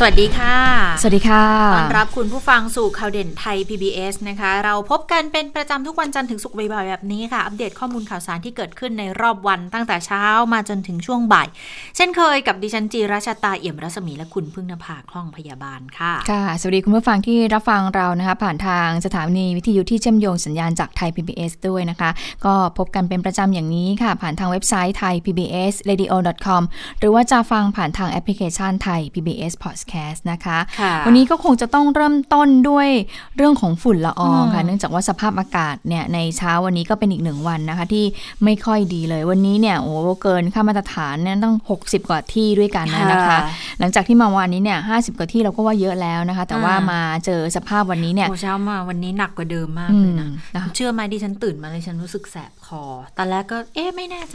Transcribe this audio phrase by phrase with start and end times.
[0.00, 0.56] สวัสดีค่ะ
[1.00, 1.44] สวัสดีค่ะ
[1.74, 11.48] ต้อนรับคุณผู้ฟังสู่ข่าวเด่นไทย PBS นะคะ เราพบกันเป็นประจำทุกวันจันทร์ถึงศุกร์บ่ายๆแบบนี้ค่ะ อัปเดตข้อมูลข่าวสารที่เกิดขึ้นในรอบวันตั้งแต่เช้ามาจนถึงช่วงบ่าย
[11.96, 22.10] เช่นเคยกับดิฉันจีราชาตาเอี่ยมรัศมีและคุณพึ่งนภาคล่องพยาบาลค่ะ ค่ะ สวัสดีคุณผู้ฟังที่รับฟังเรานะคะ ผ่านทางสถานีวิทยุที่เชื่อมโยงสัญญาณจากไทย PBS ด้วยนะคะ
[22.44, 26.62] ก็พบกันเป็นประจำอย่างนี้ค่ะ ผ่านทางเว็บไซต์ไทย PBS radio com
[26.98, 29.87] หรือว่าจะฟังผ่านทางแอปพลิเคชันไทย PBS podcast
[30.30, 32.88] นะคะค่ะวันนี้ก็คงจะต้องเริ่มต้นด้วย
[33.36, 38.04] เรื่องของฝุ่นละอองค่ะอืมเนื่องจากว่าสภาพอากาศเนี่ยในเช้าวันนี้ก็เป็นอีกหนึ่งวันนะคะ ที่
[38.44, 43.38] ไม่ค่อยดีเลยวันนี้เนี่ยโอ้เกินค่ามาตรฐานเนี่ยต้อง 60 กว่าที่ด้วยกันนะคะ
[43.78, 52.82] หลังจากที่มาวันนี้เนี่ยห้กว่าที่เราก็ว่าเยอะแล้วนะคะ แต่ว่าอ่ามมาเจอสภาพวันนี้เนี่ยโอ้เช้ามาวันนี้หนักกว่าเดิมมากอืเลมยนะนะคะเชื่อไหมดิฉันตื่นมาเลยฉันรู้สึกแสบคอ
[53.18, 54.34] ตอนแรกก็เอ๊ะไม่แน่ใจ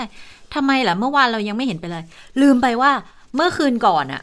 [0.54, 2.04] ทำไมล่ะเมื่อวานเรายังไม่เห็นไปเลย
[2.42, 2.92] ลืมไปว่า
[3.36, 4.22] เมื่อคืนก่อนอะ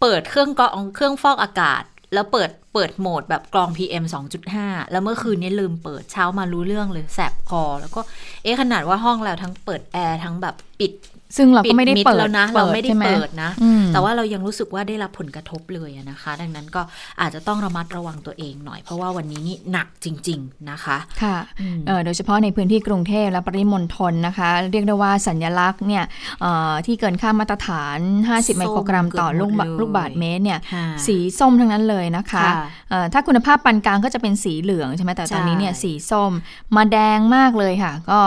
[0.00, 1.82] เปิดเครื่องกรองเครื่องฟอกอากาศ
[2.14, 4.04] แล้วเปิดเปิดโหมดแบบกรอง PM
[4.48, 8.00] 2.5 แล้วเมื่อคืนนี้ลืมเปิดเช้ามารู้เรื่องเลยแสบคอ แล้วก็
[8.42, 10.92] เอ๊ะขนาดว่าห้องเราทั้งเปิดแอร์ทั้งแบบปิด
[11.36, 16.82] ซึ่งเราก็ไม่ได้มิเปิดแล้วนะเราไม่ได้ใช่หเปิดนะอืมแต่ว่าเรายังรู้สึกว่าได้รับผลกระทบเลยอะนะคะ ดังนั้นก็
[17.20, 26.04] อาจจะต้องระมัดระวังตัวเองหน่อยเพราะว่าวันนี้นี่หนักจริง ๆนะคะค่ะอืมเอ่อโดยเฉพาะในพื้นที่กรุงเทพและปริมณฑลนะคะ เรียกได้ว่าสัญลักษณ์เนี่ย
[26.40, 32.54] เอ่อที่เกินค่ามาตรฐาน 50 ไมโครกรัมต่อลูกบาเกือบหมดเลยลูกบาทเมตรเนี่ยค่ะสีส้มทั้งนั้นเลยนะคะค่ะ
[32.90, 36.32] เอ่อถ้าคุณภาพปานกลางก็จะเป็นสีเหลืองใช่ไหมแต่ตอนนี้เนี่ยใช่สีส้ม
[36.76, 38.20] มาแดงมากเลยค่ะ ก็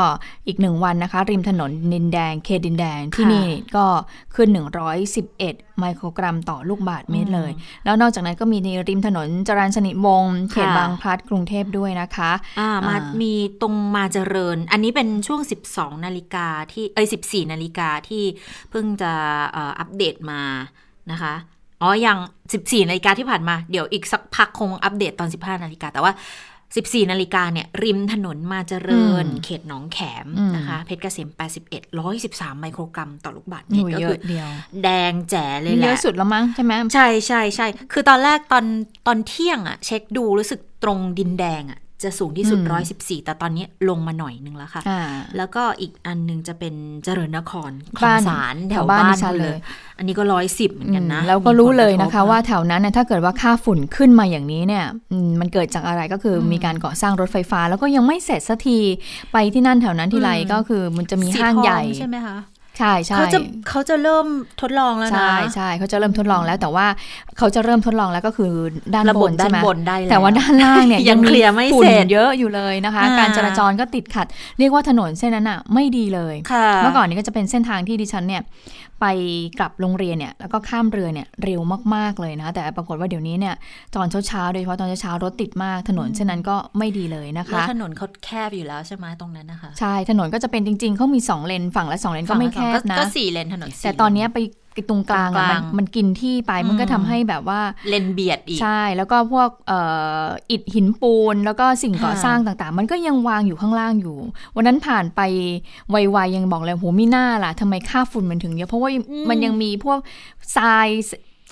[0.47, 3.85] อีกหนึ่งวันนะคะ ริมถนนดินแดงเคดินแดงที่นี่ก็
[4.35, 4.49] ขึ้น
[5.15, 7.51] 111 ไมโครกรัมต่อลูกบาทเมตรเลย
[7.85, 15.41] แล้วนอกจากนั้นก็มีในริมถนนจรัญสนิทวงศ์เขตค่ะบางพลัดกรุงเทพด้วยนะคะอ่ามาอ่ามีมีตรงมาเจริญ อันนี้เป็นช่วง
[15.73, 18.23] 12 นาฬิกาที่เอ้ย14 นาฬิกาที่
[18.71, 19.11] เพิ่งจะ
[19.51, 20.41] เอ่ออัปเดตมา
[21.11, 21.33] นะคะ
[21.81, 22.17] อ๋อยัง
[22.53, 26.13] 14 นาฬิกาที่ผ่านมา เดี๋ยวอีกสักพักคงอัปเดตตอน 15 นาฬิกา แต่ว่า
[26.73, 31.29] 14 นาฬิกาเนี่ยริมถนนมาเจริญอืมเขตหนองแขมอืมนะคะ เพชรเกษม
[31.69, 34.49] 81 113 ไมโครกรัมต่อลูกบาศก์หเมนูตรก็เยคือะอเดียว
[34.83, 38.65] แดงแจ๋เลยแหเยละอะสุดแล้วมั้งใช่ไหมใช่ใช่ใช่คือตอนแรกตอน
[39.07, 45.01] ตอนเที่ยงอะเช็คดูรู้สึกตรงดินแดงอะ จะสูงที่สุดอืมร้อยสิบสี่แต่ตอนนี้ลงมาหน่อยนึงแล้วค่ะอ่า
[45.37, 46.73] แล้วก็อีกอันหนึงจะเป็น
[47.03, 49.59] เจริญนครคลอบ้างนสารแถวแถวบ้าบ้านนดิฉันคุณเลเลยย
[49.97, 58.77] อันนี้ก็ร้อยสิบเหมือนกันนะอืมแล้วก็รู้เลยนะคะมีผลกรทบว่าแถวนั้นน่ะถ้าเกิดว่าค่าฝุ่นขึ้นมาอย่างนี้เนี่ยอืมมันเกิดจากอะไรก็คืออมมีการก่อสร้างรถไฟฟ้า แล้วก็ยังไม่เสร็จสักที
[59.33, 62.37] ไปที่นั่นแถวนั้นที่ไรอืมก็คือมันจะมีสีห้างทอใหญ่ใช่ไหมคะ
[62.79, 64.27] ใช่ใช่เขาจะเขาจะเริ่ม
[64.61, 66.85] ทดลองแล้วนะ ใช่ใช่เขาจะเริ่มทดลองแล้ว แต่ว่า
[67.37, 68.51] เขาจะเริ่มทดลองแล้วก็คือ
[68.93, 74.27] ด้านระบบบนด้าใช่นไหมบนได้แล้วแต่ว่าด้านล่างเนี่ยยังเคลียร์ไม่ฝุ่นเสร็จเยอะอยู่เลยนะคะอ่าการจราจรก็ติดขัด
[74.59, 78.41] เรียกว่าถนนเส้นนั้นอะไม่ดีเลยค่ะเมื่อก่อนนี้ก็จะเป็นเส้นทางที่ดิฉันเนี่ย
[79.01, 79.05] ไป
[79.59, 81.61] กลับโรงเรียนเนี่ยแล้วก็ข้ามเรือเนี่ยเร็ว
[81.95, 83.55] มากๆเลยนะ แต่ปรากฏว่าเดี๋ยวนี้เนี่ย
[83.95, 94.37] ตอนเช้าๆโดยเฉพาะตอนเช้าๆรถติดมากถนนเส้นนั้นก็ไม่ดีเลยนะแล้วคะถนนเขาแคบอยู่แล้วใช่ไหมตรงนั้นนะคะใช่ถนนก็จะเป็นจริงๆเขามีสองเลนฝั่งละสองเลนก็ไม่แคบนะก็สี่เลนถนนสี่แต่ตอนเนี้ยไป
[94.89, 99.79] ตรงกลางอะตรงกมัลานงมันกินที่ไปมันก็อืมทำให้แบบว่าเลนเบียดอีกใช่ แล้วก็พวกเอ่
[100.23, 104.17] ออิฐหินปูน แล้วก็สิ่งก่อค่ะสร้างต่างๆ มันก็ยังวางอยู่ข้างล่างอยู่
[104.55, 105.21] วันนั้นผ่านไป
[105.89, 108.89] ไวๆยังบอกเลยโหมีหน้าล่ะทำไมค่าฝุ่นมันถึงเยอะเพราะว่า
[109.29, 109.99] มันยังมีพวก
[110.57, 110.87] ทราย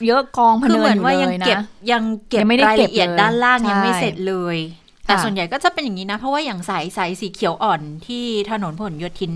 [0.07, 1.61] เยอะกองพะคือเนิเหมืนอนอยู่ว่าเลยังยเก็บนะ
[1.91, 4.57] ยังเก็บยังไม่ได้รายเก็บละเอียดเลยด้านล่างใช่ยังไม่เสร็จเลย
[5.05, 9.33] แต่ค่ะส่วนใหญ่ก็จะเป็นอย่างนี้นะ เพราะว่าอย่างสายสายสีเขียวอ่อนที่ถนนพหลโยธิน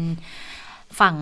[0.99, 1.15] ฝั่ง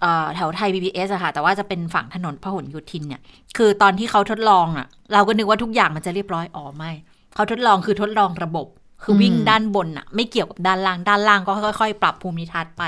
[0.00, 3.22] เอ่อแถวไทย BBS อะค่ะ แต่ว่าจะเป็นฝั่งถนนพหลโยธินเนี่ย
[3.56, 6.90] คือตอนที่เขาทดลองอะเราก็นึกว่าทุกอย่างมันจะเรียบร้อยอ๋อไม่
[7.34, 8.66] เขาทดลองคือทดลองระบบ
[9.02, 12.82] คือวิ่งอืมด้านบนอะไม่เกี่ยวกับด้านล่าง ด้านล่างก็ค่อยๆ ปรับภูมิทัศน์ไป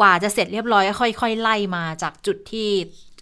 [0.00, 2.68] กว่าจะเสร็จเรียบร้อยก็ค่อยๆ ไล่มาจากจุดที่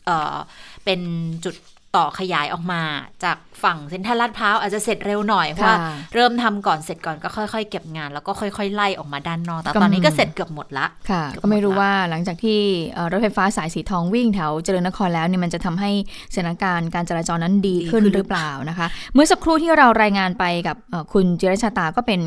[0.06, 0.36] เอ่อ
[0.84, 1.00] เป็น
[1.44, 1.54] จุด
[1.96, 2.82] ต่อขยายออกมา
[3.24, 12.60] จากฝั่งเซ็นทรัลลาดพร้าวอาจจะเสร็จเร็วหน่อยเพราะว่าค่ะเริ่มทำก่อนเสร็จก่อนก็ค่อยๆ เก็บงาน แล้วก็ค่อย ๆ ไล่ออกมาด้านนอกแต่ก็ตอนนี้ก็เสร็จเกือบหมดละค่ะเกือบก็ไม่รู้หมดละว่าหลังจากที่
[12.94, 15.90] เอ่อรถไฟฟ้าสายสีทองวิ่งแถวเจริญนครแล้วเนี่ยมันจะทำให้
[16.34, 22.20] สถานการณ์การจราจรนั้นดีขึ้นหรือเปล่านะคะ เมื่อสักครู่ที่เรารายงานไปกับเอ่อคุณจิรชาตาก็เป็น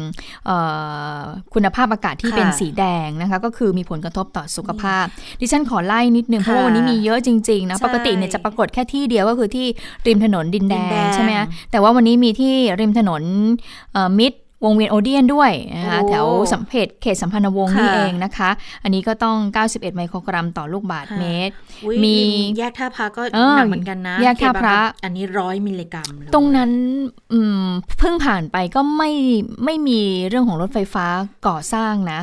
[0.46, 0.58] เอ่
[1.16, 1.20] อ
[1.54, 5.06] คุณภาพอากาศที่ค่ะเป็นสีแดงนะคะก็คือมีผลกระทบต่อสุขภาพ
[5.42, 9.59] ดิฉันขอไล่นิดนึงเพราะว่าค่ะวันนี้มีเยอะจริงๆนะใช่ปกติเนี่ยจะปรากฏแค่ที่เดียวก็คือที่
[10.08, 13.22] ริมถนนดินแดดินแดงงใช่ไหมคะแต่ว่าวันนี้มีที่ริมถนน
[13.94, 18.50] เอ่อมิตรวงเวียนโอเดียนด้วยนะคะโอ้แถวสัมเพจเขตสัมพันธวงศ์นี่ค่ะเองนะคะ
[18.84, 21.54] อันนี้ก็ต้อง 91 ไมโครกรัมต่อลูกบาศก์ค่ะเมตร
[21.86, 22.28] อุ๊ยมีริ
[22.58, 26.72] แยกท่าพระก็เออหนักเหมือนกันนะ แยกท่าพระเขตบงพลัดอันนี้ร้อยมิลลิกรัมเลยตรงนั้น
[27.34, 27.66] อืม
[28.00, 29.12] เพิ่งผ่านไปก็ไม่
[29.66, 31.06] ไม่มีเรื่องของรถไฟฟ้า
[31.48, 32.20] ก่อสร้างนะ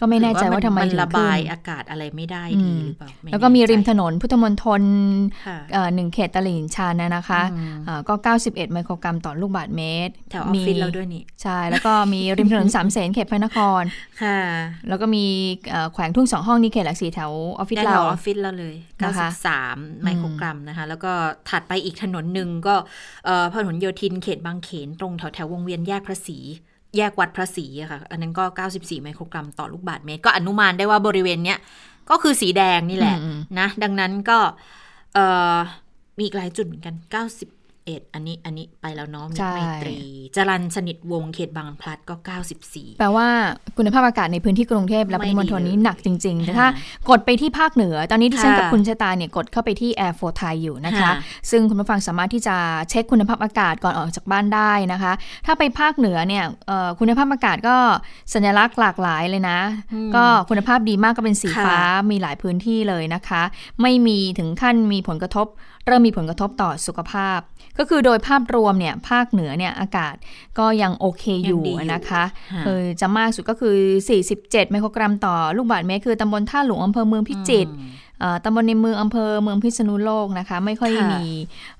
[0.00, 4.82] ก็ไม่แน่ใจว่าทำไมนถึงระขึ้บายนอากาศอะไรไม่ได้อืดีมหรือเปล่าไแล้วก็มีริมถแใจนนพุทธมณฑล
[5.46, 8.14] ค่ะเอ่อหนึ่งเขตตลิ่งชันนะนะคะอืมอ่าก็
[8.44, 13.82] 91 ไมโครกรัมต่อลูกบาศก์เมตรแถวออฟฟิศเราด้วยนี่ ใช่ แล้วก็มีริมถนนสามเสนเขตพระนคร
[14.22, 14.38] ค่ะ
[14.88, 15.24] แล้วก็มี
[15.70, 19.28] เอ่อแขวงทุ่งสองห้องนี่เขตหลักสี่แถวออฟฟิศได้แถเราวออฟฟิศเราเลยนะคะ
[19.66, 21.12] 93 ไมโครกรัมนะคะ แล้วก็
[21.50, 22.74] ถัดไปอีกถนนหนึ่งก็
[23.24, 26.38] เอ่อพหลโยธินเขตบางเขนตรงแถวแถววงเวียนแยกพระศรี
[26.96, 28.44] แยกวัดพระศรีอะค่ะ อันนั้นก็
[28.74, 31.58] 94 ไมโครกรัมต่อลูกบาศก์เมตร ก็อนุมานได้ว่าบริเวณเนี้ย
[32.10, 34.38] ก็คือสีแดงนี่แหละอืมนะ ดังนั้นก็
[35.14, 35.56] เอ่อ
[36.16, 36.94] มีอีกหลายจุดเหมือนกัน
[37.88, 39.96] 91 อันนี้อันนี้ไปแล้วเนาะมิตรใช่ไมตรี
[40.36, 42.14] จรันสนิทวงศ์เขตบางพลัดก็
[42.56, 43.28] 94 แปลว่า
[43.76, 46.68] คุณภาพอากาศในพื้นที่กรุงเทพและปริมณฑลนี้ไม่ดีเลยหนักจริงๆแต่ค่ะถ้า
[47.10, 51.12] กดไปที่ภาคเหนือ ตอนนี้ที่ฉันค่ะกับคุณชะตาเนี่ยกดเข้าไปที่ Air for Thai อยู่นะคะค่ะ
[51.50, 52.56] ซึ่งคุณผู้ฟังสามารถที่จะ
[52.90, 55.12] เช็คคุณภาพอากาศก่อนออกจากบ้านได้นะคะ
[55.46, 57.76] ถ้าไปภาคเหนือเนี่ยเอ่อคุณภาพอากาศก็
[58.34, 59.58] สัญลักษณ์หลากหลายเลยนะ
[59.92, 61.78] อืมก็คุณภาพดีมากก็เป็นสีค่ะฟ้า
[62.10, 63.42] มีหลายพื้นที่เลยนะคะ
[63.82, 65.46] ไม่มีถึงขั้นมีผลกระทบ
[65.86, 67.38] เริ่มมีผลกระทบต่อสุขภาพ
[67.78, 70.14] ก็คือโดยภาพรวมเนี่ยภาคเหนือเนี่ยอากาศ
[70.58, 73.76] ก็ยังโอเคอยู่ยังดีอยู่นะคะค่ะคือจะมากสุดก็คือ
[74.18, 78.07] 47 ไมโครกรัมต่อลูกบาศก์เมตร คือตำบลท่าหลวงอำเภอเมืองพิจิตรอืมเอ่อ
[78.44, 81.24] ตำบลในเมืองอำเภอเมืองพิษณุโลกนะคะ ไม่ค่อยค่ะมี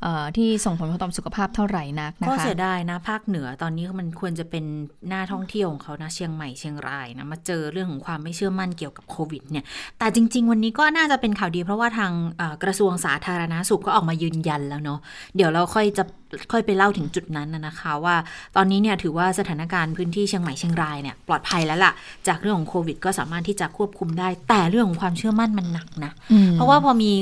[0.02, 4.64] เอ่อที่ส่งผลกระทบต่อสุขภาพเท่าไหร่นักนะก็คะเสียดายนะภาคเหนือตอนนี้มันควรจะเป็น
[5.08, 9.64] หน้าท่องเที่ยวของเขานะเชียงใหม่เชียงรายนะมาเจอเรื่องของความไม่เชื่อมั่นเกี่ยวกับโควิดเนี่ย
[9.98, 14.98] แต่จริง ๆ วันนี้ก็น่าจะเป็นข่าวดีเพราะว่าทางเอ่อกระทรวงสาธารณาสุขก็ออกมายืนยันแล้วเนาะ
[15.36, 16.04] เดี๋ยวเราค่อยจะ
[16.52, 18.16] ค่อยไปเล่าถึงจุดนั้นนะนะคะว่า
[18.56, 21.92] ตอนนี้เนี่ยถือว่าสถานการณ์พื้นที่เชียงใหม่เชียงรายเนี่ยปลอดภัยแล้วล่ะ
[22.28, 27.12] จากเรื่องของโควิด ก็สามารถที่จะควบคุมได้ แต่เรื่องของความเชื่อมั่นมันหนักนะอืมเพราะว่าพอมี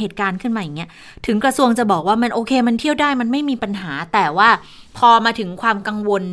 [0.00, 0.90] เหตุการณ์ขึ้นมาอย่างเงี้ย
[1.26, 4.48] ถึงกระทรวงจะบอกว่ามันโอเค มันเที่ยวได้มันไม่มีปัญหา แต่ว่า
[4.98, 6.24] พอมาถึงความกังวล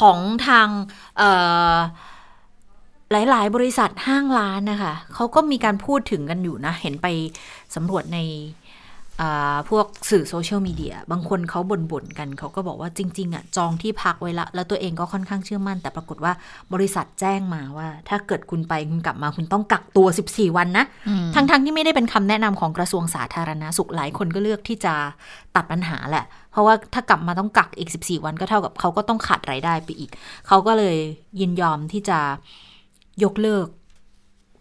[0.00, 0.68] ของทาง
[1.18, 1.30] เอ่
[1.72, 1.76] อ
[3.12, 7.06] หลาย ๆ บริษัทห้างร้านนะคะเขาก็มีการพูดถึงกันอยู่นะ เห็นไป
[7.74, 8.63] สำรวจในอ่า
[9.70, 16.32] พวกสื่อโซเชียลมีเดียบางคนเขาบ่นๆกัน เขาก็บอกว่าจริง ๆอะจองที่พักไว้ละ แล้วตัวเองก็ค่อนข้างเชื่อมั่น แต่ปรากฏว่า
[16.72, 24.94] บริษัทแจ้งมาว่า ถ้าเกิดคุณไปคุณกลับมาคุณต้องกักตัว 14 วันนะอืมทั้งๆที่ไม่ได้เป็นคำแนะนำของกระทรวงสาธารณาสุขหลายคนก็เลือกที่จะ
[25.56, 30.10] ตัดปัญหาแหละ เพราะว่าถ้ากลับมาต้องกักอีก 14 วันก็เท่ากับเขาก็ต้องขาดรายได้ไปอีก
[30.46, 30.96] เขาก็เลย
[31.40, 32.18] ยินยอมที่จะ
[33.24, 33.66] ยกเลิก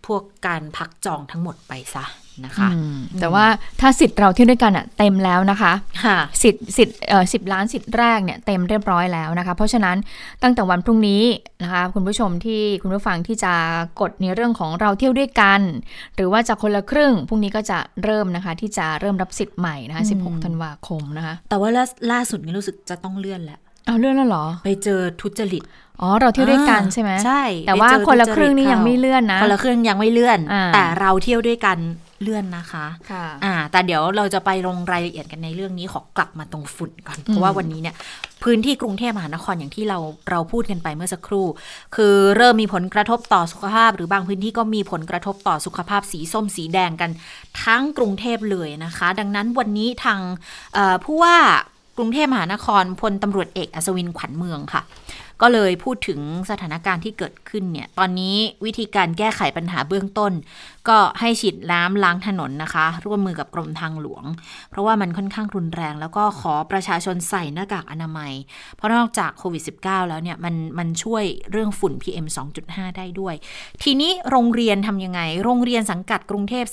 [0.06, 2.06] พวกการพักจองทั้งหมดไปซะ
[2.46, 3.46] นะคะอืมแต่ว่า
[3.82, 5.74] ถ้าสิทธิ์เราเที่ยวด้วยกันอะเต็มแล้วนะคะ
[6.06, 9.98] ค่ะสิทธิ์สิทธิ์เอ่อสิบล้านสิทธิ์แรกเนี่ยเต็มเรียบร้อยแล้วนะคะ เพราะฉะนั้น
[10.44, 11.24] ตั้งแต่วันพรุ่งนี้
[11.64, 13.54] นะคะ คุณผู้ชมที่คุณผู้ฟังที่จะ
[14.02, 15.62] กดในเรื่องของเราเที่ยวด้วยกัน
[16.16, 25.64] หรือว่าจะคนละครึ่งพรุ่งนี้ก็จะเริ่มนะคะ ที่จะเริ่มรับสิทธิ์ใหม่นะคะอืม16ธันวาคมนะคะ แต่ว่าล่าล่าสุดนี้รู้สึกจะต้องเลื่อนแล้วเอาเลื่อนแล้วเหรอ ไปเจอทุจริต
[26.02, 31.78] อ๋อเราเที่ยวด้วยกันใช่ไหมใช่ แต่ว่าไปเจอคนละทุจครึ่งนี่เข้ายังไม่เลื่อนนะคนละครึ่งยังไม่เลื่อนอ่าแต่เราเที่ยวด้วยกัน
[32.22, 37.96] เลื่อนนะคะค่ะอ่า แต่เดี๋ยวเราจะไปลงรายละเอียดกันในเรื่องนี้ขอกลับมาตรงฝุ่นก่อนอืมเพราะว่าวันนี้เนี่ย
[38.44, 40.00] พื้นที่กรุงเทพมหานครอย่างที่เรา
[40.32, 41.46] เราพูดกันไปเมื่อสักครู่
[41.96, 47.12] คือเริ่มมีผลกระทบต่อสุขภาพ หรือบางพื้นที่ก็มีผลกระทบต่อสุขภาพสีส้มสีแดงกัน
[47.64, 50.20] ทั้งกรุงเทพเลยนะคะ ดังนั้นวันนี้ทาง
[50.74, 51.36] เอ่อผู้ว่า
[51.98, 54.84] กรุงเทพมหานครพลตำรวจเอกอัศวินขวัญเมืองค่ะ
[55.42, 60.32] ก็เลยพูดถึงสถานการณ์ที่เกิดขึ้นเนี่ย ตอนนี้วิธีการแก้ไขปัญหาเบื้องต้น
[60.90, 64.24] ก็ให้ฉีดน้ำล้างถนนนะคะ ร่วมมือกับกรมทางหลวง
[64.70, 68.34] เพราะว่ามันค่อนข้างรุนแรง แล้วก็ขอประชาชนใส่หน้ากากอนามัย
[68.76, 72.26] เพราะนอกจากโควิด -19 แล้วเนี่ยมันมันช่วยเรื่องฝุ่น PM
[72.62, 73.36] 2.5 ได้ด้วย
[73.84, 76.66] ทีนี้โรงเรียนทำยังไง โรงเรียนสังกัดกรุงเทพ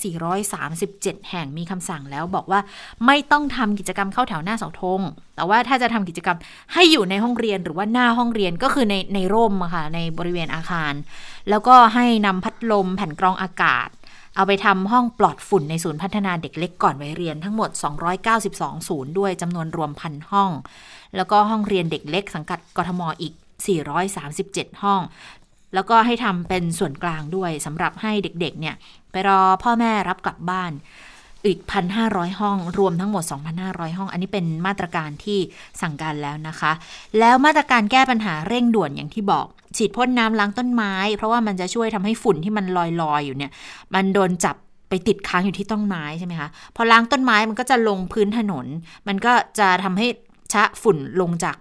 [0.61, 2.59] 437 แห่งมีคำสั่งแล้วบอกว่า
[3.05, 5.01] ไม่ต้องทำกิจกรรมเข้าแถวหน้าเสาธง
[5.35, 6.37] แต่ว่าถ้าจะทำกิจกรรม
[6.73, 10.93] ให้อยู่ในห้องเรียนหรือว่าหน้าห้องเรียนก็คือในในร่มค่ะในบริเวณอาคาร
[11.49, 13.87] แล้วก็ให้นำพัดลมแผ่นกรองอากาศ
[14.35, 17.69] เอาไปทำห้องปลอดฝุ่นในศูนย์พัฒนาเด็กเล็กก่อนวัยเรียนทั้งหมด
[18.29, 20.51] 292 ศูนย์ด้วยจำนวนรวมพันห้อง
[21.15, 23.33] แล้วก็ห้องเรียนเด็กเล็กสังกัดกทมอีก
[24.07, 25.01] 437 ห้อง
[25.73, 28.75] แล้วก็ให้ทำเป็นส่วนกลางด้วยสำหรับให้เด็กๆเนี่ย
[29.11, 30.71] ไปรอพ่อแม่รับกลับบ้าน
[31.45, 31.59] อีก
[31.99, 33.23] 1,500 ห้อง รวมทั้งหมด
[33.59, 35.39] 2,500 ห้อง อันนี้เป็นมาตรการที่
[35.81, 36.71] สั่งการแล้วนะคะ
[37.19, 39.45] แล้วมาตรการแก้ปัญหาเร่งด่วนอย่างที่บอก
[39.77, 43.51] ฉีดพ่นน้ำล้างต้นไม้ เพราะว่ามันจะช่วยทำให้ฝุ่นที่มันลอยๆอยู่เนี่ย
[43.93, 44.55] มันโดนจับ
[44.89, 48.65] ไปติดค้างอยู่ที่ต้นไม้ใช่ไหมคะ พอล้างต้นไม้มันก็จะลงพื้นถนน
[49.07, 50.07] มันก็จะทำให้
[50.53, 51.57] ชะฝุ่นลงจาก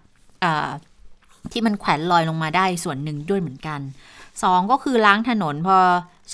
[1.53, 3.81] ที่มันแขวนลอยลงมาได้ส่วนหนึ่งด้วยเหมือนกัน
[4.43, 5.77] สองก็คือล้างถนนพอ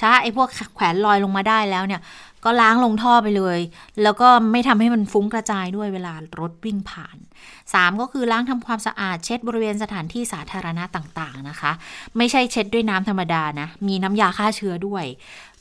[0.01, 2.01] ช้าไอ้พวกแขวนลอยลงมาได้แล้วเนี่ย
[2.45, 3.59] ก็ล้างลงท่อไปเลย
[4.03, 7.17] แล้วก็ไม่ทำให้มันฟุ้งกระจายด้วยเวลารถวิ่งผ่าน
[7.59, 11.73] 3 ก็คือล้างทำความสะอาดเช็ดบริเวณสถานที่สาธารณะต่างๆนะคะ
[12.17, 15.05] ไม่ใช่เช็ดด้วยน้ำธรรมดานะ มีน้ำยาฆ่าเชื้อด้วย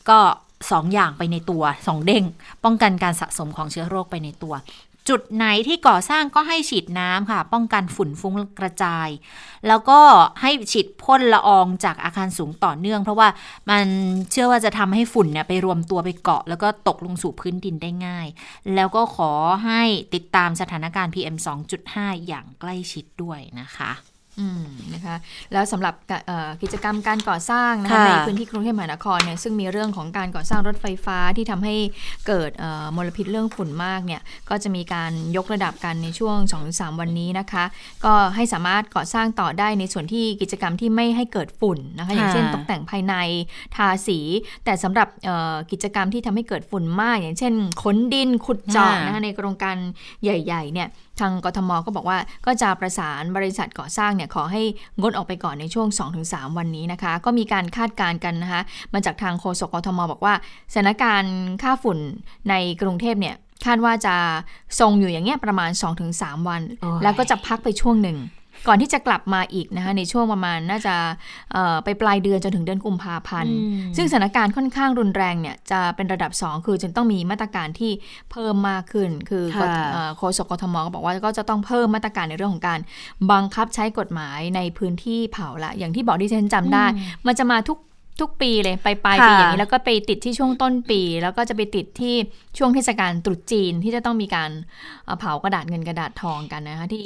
[0.10, 0.20] ก็
[0.72, 2.24] สองอย่างไปในตัวสองเด้ง
[2.63, 4.53] ป้องกันการสะสมของเชื้อโรคไปในตัว
[5.09, 9.09] จุดไหนที่ก่อสร้างก็ให้ฉีดน้ำค่ะ ป้องกันฝุ่นฟุ้งกระจาย
[9.67, 10.00] แล้วก็
[10.41, 13.27] ให้ฉีดพ่นละอองจากอาคารสูงต่อเนื่อง เพราะว่า
[13.69, 13.85] มัน
[14.31, 18.27] เชื่อว่าจะทำให้ฝุ่นเนี่ยไปรวมตัวไปเกาะ แล้วก็ตกลงสู่พื้นดินได้ง่าย
[18.75, 19.31] แล้วก็ขอ
[19.65, 19.81] ให้
[20.13, 21.35] ติดตามสถานการณ์ PM
[21.81, 23.91] 2.5 อย่างใกล้ชิดด้วยนะคะ
[24.94, 25.15] นะคะ
[25.54, 25.94] แล้วสำหรับ
[26.62, 31.75] กิจกรรมการก่อสร้างนะคะในพื้นที่กรุงเทพมหานครเนี่ยซึ่งมีเรื่องของการก่อสร้างรถไฟฟ้าที่ทำให้
[32.27, 32.51] เกิด
[32.96, 36.38] มลพิษเรื่องฝุ่นมากเนี่ยก็จะมีการยกระดับกันในช่วง
[36.70, 37.63] 2-3 วันนี้นะคะ
[38.06, 43.15] ก็ให้สามารถก่อสร้างต่อได้ในส่วนที่กิจกรรมที่ไม่ให้เกิดฝุ่นนะคะอย่างเช่นตกแต่งภายใน
[43.75, 44.20] ทาสี
[44.65, 45.08] แต่สำหรับ
[45.72, 49.75] กิจกรรมที่ทำให้เกิดฝุ่นมาก อย่างเช่นขนดินขุดเจาะนะคะในโครงการ
[50.24, 50.88] ใหญ่ๆเนี่ย
[51.19, 54.62] ทางกทมก็บอกว่าก็จะประสานบริษัทก่อสร้างเนี่ยขอให้
[55.00, 55.88] งดออกไปก่อนในช่วง
[56.24, 58.62] 2-3 วันนี้นะคะ ก็มีการคาดการณ์กันนะคะ
[58.93, 60.34] มาจากทางโฆษกกทมบอกว่า
[60.74, 62.00] สถานการณ์ค่าฝุ่น
[62.50, 64.15] ในกรุงเทพเนี่ยคาดว่าจะ
[64.79, 65.69] ทรงอยู่อย่างเงี้ยประมาณ
[66.10, 66.62] 2-3 วัน
[67.03, 68.17] แล้วก็จะพักไปช่วงหนึ่ง
[68.67, 70.95] ก่อนที่จะกลับมาอีกนะคะในช่วงประมาณน่าจะ
[71.84, 73.55] ไปปลายเดือนจนถึงเดือนกุมภาพันธ์
[73.98, 77.91] ซึ่งสถานการณ์ค่อนข้างรุนแรงเนี่ยจะเป็นระดับ 2 คือจึงต้องมีมาตรการที่
[78.31, 79.43] เพิ่มมากขึ้น คือ
[80.17, 82.79] โฆษกกทมก็บอกว่าก็จะต้องเพิ่มมาตรการในเรื่องของการ
[83.31, 86.86] บังคับใช้กฎหมายในพื้นที่เผาละ อย่างที่บอกที่ฉันจำได้
[87.27, 87.77] มันจะมาทุก
[88.22, 92.15] ทุกปีเลยไปปลายปีอย่างนี้แล้วก็ไปติดที่ช่วงต้นปี แล้วก็จะไปติดที่
[92.57, 94.51] ช่วงเทศกาลตรุษจีนที่จะต้องมีการ
[95.19, 97.01] เผากระดาษเงินกระดาษทองกันนะคะที่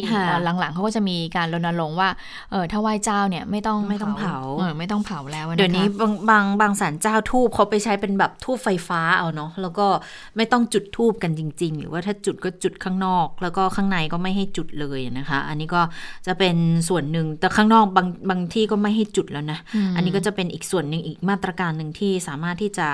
[0.60, 2.10] หลังๆเขาก็จะมีการรณรงค์ว่า
[2.52, 9.88] เออถ้าไหว้เจ้าเนี่ยไม่ต้องไม่ต้องเผาเออไม่ต้องเผาแล้วเดี๋ยวนี้บางบางบางสารเจ้าทูบเขาไปใช้เป็นแบบทูบไฟฟ้าเอาเนาะแล้วก็
[10.36, 15.82] ไม่ต้องจุดทูบกันจริง ๆ หรือว่าถ้าจุดก็จุดข้างนอก แล้วก็ข้างในก็ไม่ให้จุดเลยนะคะ อันนี้ก็
[16.28, 16.56] จะเป็น
[16.90, 19.60] ส่วนหนึ่งแต่ข้างนอกบางบางที่ก็ไม่ให้จุดแล้วนะ
[19.96, 22.88] อันนี้ก็จะเป็นอีกส่วนหนึ่งอีกมาตรการหนึ่งที่สามารถที่จะ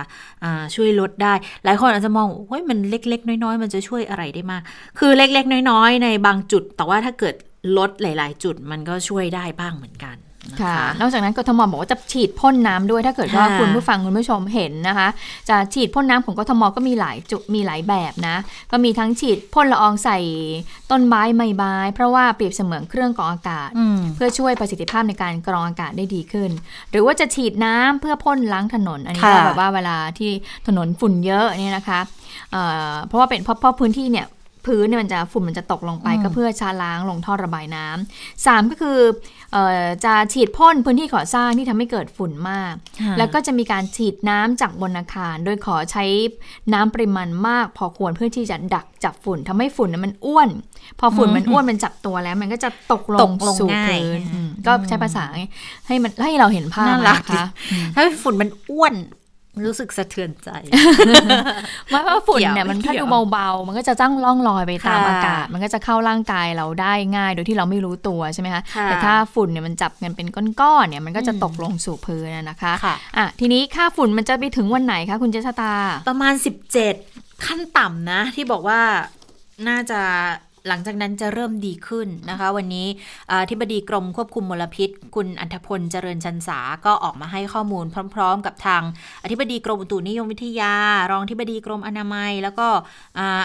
[0.75, 1.33] ช่วยลดได้
[1.63, 4.62] หลายคนอาจจะมองเฮ้ยมันเล็ก ๆ น้อย ๆ มันจะช่วยอะไรได้มาก
[5.00, 7.35] คือเล็ก ๆ น้อย ๆ ในบางจุด แต่ว่าถ้าเกิด
[7.77, 10.15] ลดหลาย ๆ จุดมันก็ช่วยได้บ้างเหมือนกัน
[10.62, 15.08] ค่ะ นอกจากนั้นกทมบอกว่าจะฉีดพ่นน้ำด้วยถ้าเกิดว่าคุณผู้ฟังคุณผู้ชมเห็นนะคะ
[15.50, 18.36] จะฉีดพ่นน้ำของกทมก็มีหลายจุดมีหลายแบบนะ
[18.72, 20.18] ก็มีทั้งฉีดพ่นละอองใส่
[20.92, 23.70] ต้นไม้ไม้ใบเพราะว่าเปรียบเสมือนเครื่องกรองอากาศ
[24.16, 26.52] เพื่อช่วยประสิทธิภาพในการกรองอากาศได้ดีขึ้น
[26.92, 30.32] หรือว่าจะฉีดน้ำเพื่อพ่นล้างถนน อันนี้ก็แบบว่าเวลาที่
[30.68, 32.00] ถนนฝุ่นเยอะเนี่ยนะคะ
[33.08, 34.28] เพราะว่าเป็นเพราะเพราะพื้นที่เนี่ย
[34.65, 39.00] พื้นเนี่ยมันจะฝุ่นมันจะตกลงไปก็เพื่อชาล้างลงท่อระบายน้ำสามก็คือ
[40.05, 42.74] จะฉีดพ่นพื้นที่ก่อสร้างที่ทำให้เกิดฝุ่นมาก
[43.17, 46.05] แล้วก็จะมีการฉีดน้ำจากบนอาคาร โดยขอใช้
[46.74, 50.50] น้ำปริมาณมากพอควรเพื่อที่จะดักจับฝุ่นทำให้ฝุ่นมันอ้วน
[51.00, 53.29] พอฝุ่นมันอ้วนมันจับตัวแล้ว มันก็จะตกลง
[53.60, 54.19] สู่พื้น
[54.67, 55.25] ก็ใช้ภาษา
[55.88, 57.43] ให้มันให้เราเห็นภาพนะคะ
[57.95, 58.95] ถ้าฝุ่นมันอ้วน
[59.65, 60.50] รู้สึกสะเทือนใจ
[61.93, 70.27] ว่าว่าฝุ่นเนี่ยมันถ้าดูเบาๆ มันก็จะจ้างล่องลอยไปตามอากาศ มันก็จะเข้าร่างกายเราได้ง่าย โดยที่เราไม่รู้ตัวใช่ไหมคะ แต่ถ้าฝุ่นเนี่ยมันจับกันเป็น
[70.62, 72.74] ก้อนๆเนี่ยมันก็จะตกลงสู่พื้นนะคะ
[73.17, 75.74] อะทีนี้ค่าฝุ่นมันจะไปถึงวันไหนคะคุณเจษตา
[76.09, 76.33] ประมาณ
[76.89, 78.81] 17 ขั้นต่ำนะ ที่บอกว่า
[79.67, 80.01] น่าจะ
[80.67, 82.88] หลังจากนั้นจะเริ่มดีขึ้นนะคะ วันนี้
[83.31, 88.81] อธิบดีกรมควบคุมมลพิษ คุณอัธพลเจริญชันษาก็ออกมาให้ข้อมูลพร้อม ๆ กับทาง
[89.24, 90.74] อธิบดีกรมอุตุนิยมวิทยา
[91.12, 92.67] รองอธิบดีกรมอนามัย แล้วก็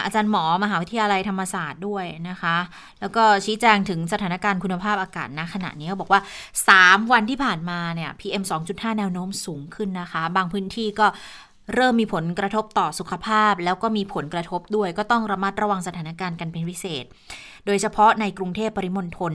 [0.03, 2.57] อาจารย์หมอมหาวิทยาลัยธรรมศาสตร์ด้วยนะคะ
[3.01, 6.21] แล้วก็ชี้แจงถึงสถานการณ์คุณภาพอากาศณขณะนี้เขาบอกว่า
[6.65, 11.07] 3 วันที่ผ่านมาเนี่ย PM 2.5 แนวโน้มสูงขึ้นนะคะ บางพื้นที่ก็
[11.73, 17.05] เริ่มมีผลกระทบต่อสุขภาพ แล้วก็มีผลกระทบด้วย ก็ต้องระมัดระวังสถานการณ์กันเป็นพิเศษ
[17.65, 19.33] โดยเฉพาะในกรุงเทพปริมณฑล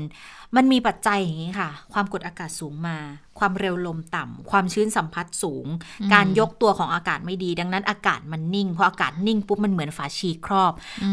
[0.57, 2.97] มันมีปัจจัยอย่างนี้ค่ะ ความกดอากาศสูงมา
[3.39, 5.67] ความเร็วลมต่ำ ความชื้นสัมผัสสูง
[6.15, 10.73] การยกตัวของอากาศไม่ดี ดังนั้นอากาศมันนิ่งพออากาศนิ่งปุ๊บมันเหมือนฝาชีครอบ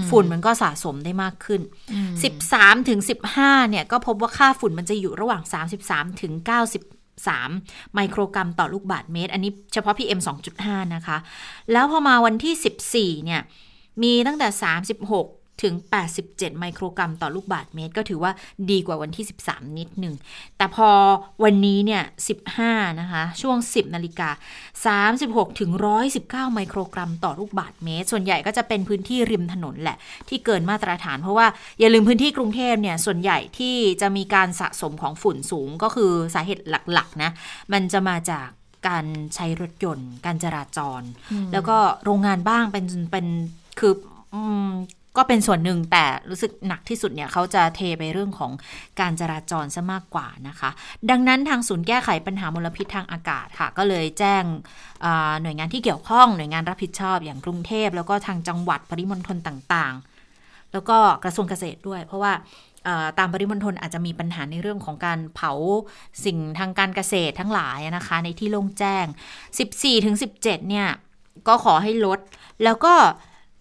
[0.10, 1.62] ฝุ่นมันก็สะสมได้มากขึ้น
[2.46, 5.42] 13-15เนี่ยก็พบว่าค่าฝุ่นมันจะอยู่ระหว่าง
[6.04, 10.20] 33-95 13 ไมโครกรัมต่อลูกบาศก์เมตร อันนี้เฉพาะ PM
[10.58, 11.18] 2.5 นะคะ
[11.72, 13.42] แล้วพอมาวันที่ 14 เนี่ย
[14.04, 14.48] มีตั้งแต่
[15.00, 15.74] 36 ถึง
[16.12, 18.32] 87 ไมโครกรัมต่อลูกบาศก์เมตร ก็ถือว่า
[18.72, 20.16] ดีกว่าวันที่ 13 นิดหนึ่ง
[20.58, 20.90] แต่พอ
[21.44, 22.04] วันนี้เนี่ย
[22.52, 24.30] 15 นะคะ ช่วง 10 นาฬิกา
[24.94, 25.72] 36 ถึง
[26.14, 29.98] 119 ไมโครกรัมต่อลูกบาศก์เมตร ส่วนใหญ่ก็จะเป็นพื้นที่ริมถนนแหละ
[30.30, 31.48] ที่เกินมาตรฐาน เพราะว่า
[31.80, 37.32] อย่าลืมพื้นที่กรุงเทพเนี่ย ส่วนใหญ่ที่จะมีการสะสมของฝุ่นสูงก็คือสาเหตุหลักๆนะ
[37.74, 38.48] มันจะมาจาก
[38.88, 39.06] การ
[39.36, 41.02] ใช้รถยนต์ การจราจร
[41.54, 43.26] แล้วก็โรงงานบ้างเป็นเป็น
[43.80, 43.94] คือ
[44.34, 44.36] อ
[45.18, 48.52] ก็เป็นส่วนหนึ่งแต่รู้สึกหนักที่สุดเนี่ยเขาจะเทไปเรื่องของ
[49.00, 50.70] การจราจรซะมากกว่านะคะ
[51.10, 54.44] ดังนั้นทางศูนย์แก้ไขปัญหามลพิษทางอากาศค่ะ ก็เลยแจ้ง
[55.42, 62.34] หน่วยงานที่เกี่ยวข้องหน่วยงานรับผิดชอบอย่างกรุงเทพ แล้วก็ทางจังหวัดปริมณฑลต่างๆ แล้วก็กระทรวงเกษตรด้วย เพราะว่า
[63.20, 65.52] ตามปริมณฑลอาจจะมีปัญหาในเรื่องของการเผา
[66.26, 69.06] สิ่งทางการเกษตรทั้งหลายนะคะ ในที่โล่งแจ้ง
[69.88, 70.88] 14-17 เนี่ย
[71.48, 72.20] ก็ขอให้ลด
[72.64, 72.94] แล้วก็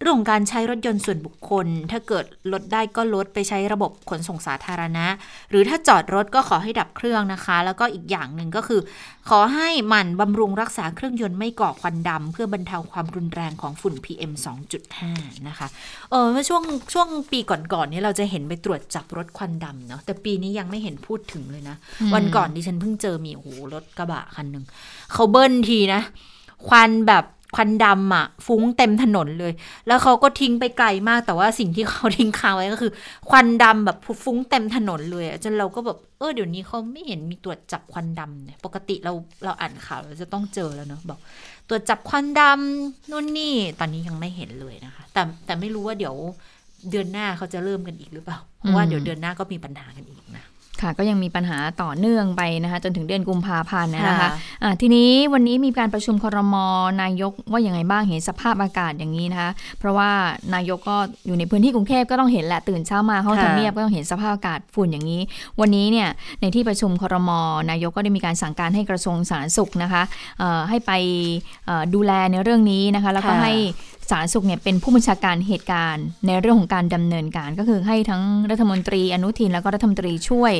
[0.03, 5.05] เรื่องการใช้รถยนต์ส่วนบุคคล ถ้าเกิดลดได้ก็ลดไปใช้ระบบขนส่งสาธารณะ
[5.49, 8.81] หรือถ้าจอดรถก็ขอให้ดับเครื่องนะคะ แล้วก็อีกอย่างหนึ่งก็คือ
[9.29, 14.31] ขอให้หมั่นบำรุงรักษาเครื่องยนต์ไม่ก่อควันดำเพื่อบรรเทาความรุนแรงของฝุ่น PM
[14.89, 15.67] 2.5 นะคะ
[16.09, 21.75] เออเมื่อช่วงช่วงปีก่อนๆนี้เราจะเห็นไปตรวจจับรถควันดำเนาะแต่ปีนี้ยังไม่เห็นพูดถึงเลยนะ
[22.13, 24.65] วันก่อนดิฉันเพิ่งเจอมีโอ้โหรถกระบะคันหนึ่ง
[25.13, 26.01] เขาเบิ้ลทีนะ
[26.67, 29.53] ควันแบบ ควันดำอะฟุ้งเต็มถนนเลย
[29.87, 32.91] แล้วเขาก็ทิ้งไปไกลมากแต่ว่าสิ่งที่เขาทิ้งค้างไว้ก็คือ
[33.29, 41.19] ควันดำแบบฟุ้งเต็มถนนเลยจนเราก็แบบเออเดี๋ยวนี้เขาไม่เห็นมีตรวจจับควันดำเนี่ยปกติเราเราอ่านข่าวเราจะต้องเจอแล้วเนาะบอก
[41.69, 46.15] ตรวจจับควันดำนู่นนี่ตอนนี้ยังไม่เห็นเลยนะคะ แต่แต่ไม่รู้ว่าเดี๋ยว
[46.91, 50.45] เดือนหน้าเขาจะเริ่มกันอีกหรือเปล่าเพราะว่าเดี๋ยวเดือนหน้าก็มีปัญหากันอีกนะ
[50.81, 56.55] ค่ะก็ยังมีปัญหาต่อเนื่องไปนะคะจนถึงเดือนกุมภาพันธ์นะคะะทีนี้วันนี้มีการประชุมครม
[57.01, 60.09] นายกว่าอย่างไงบ้างเห็นสภาพอากาศอย่างนี้นะคะเพราะว่า
[60.55, 65.21] นายกก็อยู่ในพื้นที่กรุงเทพก็ต้องเห็นแหละตื่นเช้ามาเข้าทำเนียบก็ต้องเห็นสภาพอากาศฝุ่นอย่างนี้
[65.59, 66.09] วันนี้เนี่ย
[66.41, 67.31] ในที่ประชุมครม
[67.71, 70.03] นายกก็ได้มีการสั่งการให้กระทรวงสาธารณสุขนะคะ
[70.69, 70.91] ให้ไป
[71.93, 73.53] ดูแลในเรื่องนี้นะคะแล้วก็ให้
[74.09, 80.53] สาธารณสุขเนี่ยเป็นผู้บัญชาการเหตุการณ์ ในเรื่องของการดำเนินการ ก็คือให้ทั้งรัฐมนตรีอนุทินแล้วก็รัฐมนตรีช่วย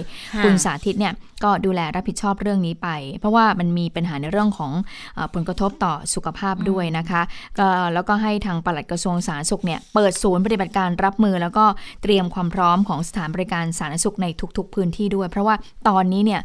[0.43, 4.71] คุณสาธิตเนี่ยก็ดูแลรับผิดชอบเรื่องนี้ไป เพราะว่ามันมีปัญหาในเรื่องของ
[5.17, 7.21] อผลกระทบต่อสุขภาพด้วยนะคะ
[7.59, 11.65] ก็แล้วก็ให้ทางปลัดกระทรวงสาธารณสุขเนี่ยเปิดศูนย์ปฏิบัติการรับมือ แล้วก็
[12.03, 14.27] เตรียมความพร้อมของสถานบริการสาธารณสุขใน
[14.57, 15.55] ทุก ๆ พื้นที่ด้วย เพราะว่า
[15.87, 16.41] ตอนนี้เนี่ย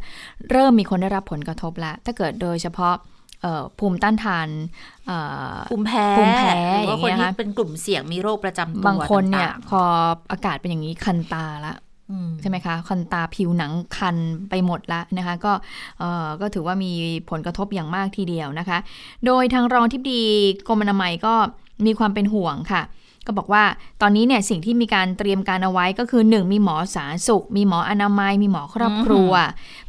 [0.51, 2.95] เริ่มมีคนได้รับผลกระทบแล้วถ้าเกิดโดยเฉพาะ
[3.79, 4.47] ภูมิต้านทาน
[5.69, 9.81] ภูมิแพ้ภูมิแพ้หรือว่าคนที่เป็นกลุ่มเสี่ยงมีโรคประจำตัวบางคนเนี่ยพอ
[10.31, 11.75] อากาศเป็นอย่างนี้คันตาละ
[12.41, 14.17] ใช่ไหมคะคันตาผิวหนังคัน
[14.49, 15.53] ไปหมดละนะคะ ก็
[16.41, 16.91] ก็ถือว่ามี
[17.29, 18.77] ผลกระทบอย่างมากทีเดียวนะคะ
[19.25, 20.23] โดยทางรองที่ดี
[20.67, 21.33] กรมอนามัยก็
[21.85, 22.81] มีความเป็นห่วงค่ะ
[23.29, 23.63] ก็บอกว่า
[24.01, 29.31] ตอนนี้เนี่ยสิ่งที่มีการเตรียมการเอาไว้ก็คือ 1 มีหมอสาธารณสุข มีหมออนามัย มีหมอครอบครัว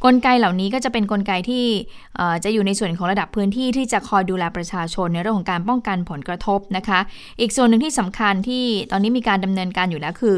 [0.05, 1.65] กลไกเหล่านี้ก็จะเป็นนกลไกที่
[2.43, 6.99] จะอยู่ในส่วนของระดับพื้นที่ที่จะคอยดูแลประชาชนในเรื่องของการป้องกันผลกระทบนะคะ
[7.39, 10.37] อีกส่วนหนึ่งที่สำคัญที่ตอนนี้มีการดำเนินการอยู่แล้วคือ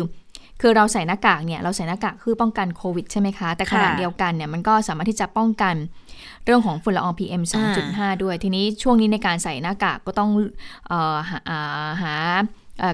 [0.61, 5.75] คือเราใส่หน้ากากเนี่ยเราใส่หน้ากากคือป้องกันโควิดใช่ไหมคะ แต่ขณะเดียวกันเนี่ยมันก็สามารถที่จะป้องกัน
[6.45, 7.43] เรื่องของฝุ่นละออง PM
[7.83, 10.29] 2.5 ด้วย ทีนี้ช่วงนี้ในการใส่หน้ากากก็ต้อง
[10.91, 11.15] ออ
[12.01, 12.15] หา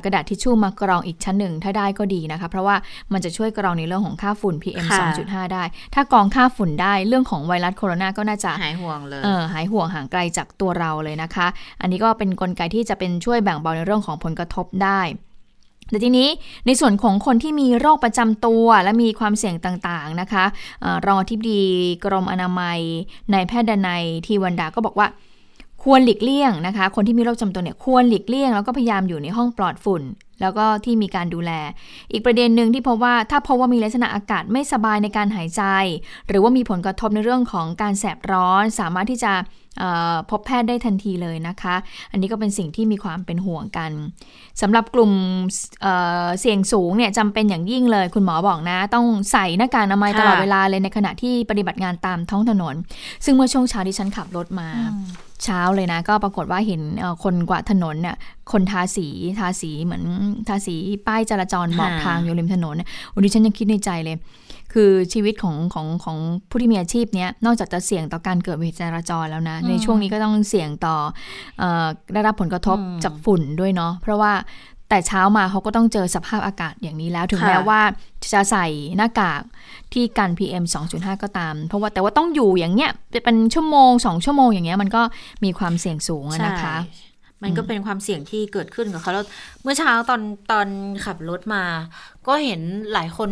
[0.03, 2.75] กระดาษทิชชู่มากรองอีกชั้นหนึ่งถ้าได้ก็ดีนะคะ เพราะว่า
[3.13, 4.87] มันจะช่วยกรองในเรื่องของค่าฝุ่น PM
[5.19, 5.63] 2.5 ได้
[5.93, 11.47] ถ้ากรองค่าฝุ่นได้เรื่องของไวรัสโคโรนาก็น่าจะหายห่วงเลยเออหายห่วงห่างไกลจากตัวเราเลยนะคะ
[11.81, 15.01] อันนี้ก็เป็นนกลไกที่จะเป็นช่วยแบ่งเบาในเรื่องของผลกระทบได้
[15.89, 16.29] แต่ทีนี้
[16.65, 20.45] ในส่วนของคนที่มีโรคประจำตัวและมีความเสี่ยงต่างๆนะคะ
[21.05, 21.63] รองอธิบดี
[22.05, 22.79] กรมอนามัย
[23.33, 25.07] นายแพทย์ดนัยทีวันดาก็บอกว่า
[25.83, 30.03] ควรหลีกเลี่ยงนะคะ คนที่มีโรคจำตัวเนี่ยควรหลีกเลี่ยง แล้วก็พยายามอยู่ในห้องปลอดฝุ่น
[30.41, 31.51] แล้วก็ที่มีการดูแล
[32.11, 35.63] อีกประเด็นหนึ่งที่พบว่าถ้าพบว่ามีลักษณะอากาศไม่สบายในการหายใจ
[36.27, 39.33] หรือว่ามีผลกระทบในเรื่องของการแสบร้อน สามารถที่จะ
[40.29, 41.75] พบแพทย์ได้ทันทีเลยนะคะ
[42.11, 43.91] อันนี้ก็เป็นสิ่งที่มีความเป็นห่วงกัน
[44.61, 45.11] สำหรับกลุ่ม
[45.81, 52.75] เเสี่ยงสูงเนี่ยจำเป็นอย่างยิ่งเลย คุณหมอบอกนะ ต้องใส่หน้ากากอนามัยตลอดเวลาเลยในขณะที่ปฏิบัติงานตามท้องถนน
[53.25, 54.69] ซึ่งเมื่อช่วงเช้าที่ฉันขับรถมา
[55.43, 56.82] เช้าเลยนะ ก็ปรากฏว่าเห็น
[57.23, 58.15] คนกวาดถนนเนี่ย
[58.52, 59.08] คนทาสี
[59.39, 60.04] ทาสีเหมือน
[60.47, 60.75] ทาสี
[61.08, 62.75] ป้ายจราจรบอกทางอยู่ริมถนน
[63.13, 64.17] วันนี้ฉันยังคิดในใจเลย
[64.73, 66.17] คือชีวิตของของของ
[66.49, 70.95] ผู้ที่มีอาชีพเนี้ยนอกจากจะเสี่ยงต่อการเกิดเหตุจราจรแล้วนะ ในช่วงนี้ก็ต้องเสี่ยงต่อ
[71.62, 71.63] อ
[72.13, 74.32] ได้รับผลกระทบจากฝุ่นด้วยเนาะเพราะว่า
[74.89, 77.82] แต่เช้ามาเขาก็ต้องเจอสภาพอากาศอย่างนี้แล้ว ถึงแม้ว่า
[78.34, 78.65] จะใส่
[78.97, 79.41] หน้ากาก
[79.93, 82.91] ที่กัน PM 2.5 ก็ตาม เพราะว่าแต่ว่าต้องอยู่อย่างเงี้ย
[83.25, 85.02] เป็นชั่วโมงสองชั่วโมงอย่างเงี้ยมันก็
[85.43, 86.78] มีความเสี่ยงสูงนะคะ
[87.43, 89.25] มันก็เป็นความเสี่ยงที่เกิดขึ้นกับเขาแล้ว
[89.63, 90.21] เมื่อเช้าตอน
[90.52, 90.67] ตอน
[91.06, 91.63] ขับรถมา
[92.28, 92.62] ก็เห็น
[92.93, 93.30] หลายคน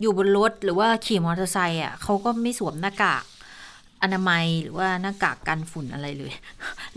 [0.00, 3.22] อยู่บนรถหรือว่าขี่มอเตอร์ไซค์อะเขาก็ไม่สวมหน้ากาก
[4.02, 6.32] อนามัยหรือว่าหน้ากากกันฝุ่นอะไรเลย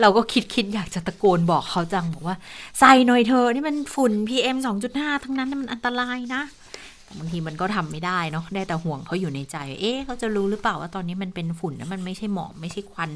[0.01, 2.35] เราก็คิดคิดอยากจะตะโกนบอกเขาจังบอกว่า
[2.79, 4.57] ใส่หน่อยเธอนี่มันฝุ่น PM
[4.91, 6.43] 2.5 ทั้งนั้นมันอันตรายนะ
[7.19, 13.11] บางทีมันก็ทำไม่ได้เนาะได้แต่ห่วงเขาอยู่ในใจ เอ๊ะเขาจะรู้หรือเปล่าว่าตอนนี้มันเป็นฝุ่นนะมันไม่ใช่หมอกไม่ใช่ควัน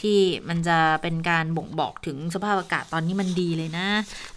[0.00, 0.16] ที่
[0.48, 3.86] มันจะเป็นการบ่งบอกถึงสภาพอากาศตอนนี้มันดีเลยนะ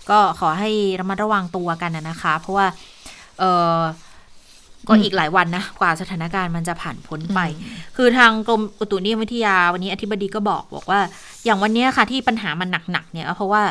[0.09, 2.67] ก็ขอให้ระมัดระวังตัวกันนะนะคะ เพราะว่า
[3.39, 3.43] เอ
[3.75, 3.79] อ
[4.87, 7.39] ก็อีกหลายวันนะกว่าสถานการณ์มันจะผ่านพ้นไป
[7.97, 10.99] คือทางกรมอุตุนิยมวิทยาวันนี้อธิบดีก็บอกบอกว่า
[11.45, 13.61] อย่างวันนี้ค่ะที่ปัญหามันหนักๆเนี่ยก็เพราะว่า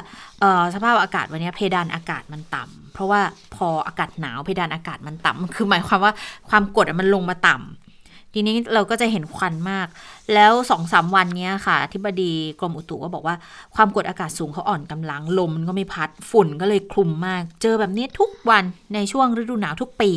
[0.41, 3.21] เอ่อสภาพอากาศวันนี้เพดานอากาศมันต่ำเพราะว่า
[3.57, 6.13] พออากาศหนาวเพดานอากาศมันต่ำคือหมายความว่า
[6.51, 7.88] ความกดอะมันลงมาต่ำ
[8.35, 9.87] ทีนี้เราก็จะเห็นควันมาก
[10.35, 13.37] แล้วสองสามวันนี้ค่ะอธิบดีกรมอุตุก็บอกว่า
[13.75, 18.65] ความกดอากาศสูงเขาอ่อนกำลังลมก็ไม่พัดฝุ่นก็เลยคลุมมาก เจอแบบนี้ทุกวัน
[18.95, 20.11] ในช่วงฤดูหนาวทุกปี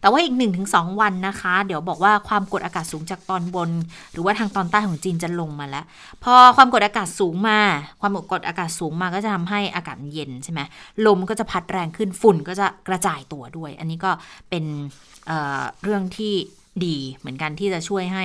[0.00, 0.34] แต่ว่าอีก
[0.68, 3.70] 1-2 วันนะคะ เดี๋ยวบอกว่าความกดอากาศสูงจากตอนบน
[4.12, 5.84] หรือว่าทางตอนใต้ของจีนจะลงมาแล้ว
[6.24, 7.58] พอความกดอากาศสูงมา
[8.00, 10.60] ความกดอากาศสูงมาก็จะทำให้อากาศเย็นใช่ไหม
[11.06, 14.10] ลมก็จะพัดแรงขึ้นฝุ่นก็จะกระจายตัวด้วย อันนี้ก็
[14.50, 14.64] เป็น
[15.26, 16.34] เเรื่องที่
[16.86, 18.24] ดีเหมือนกันที่จะช่วยให้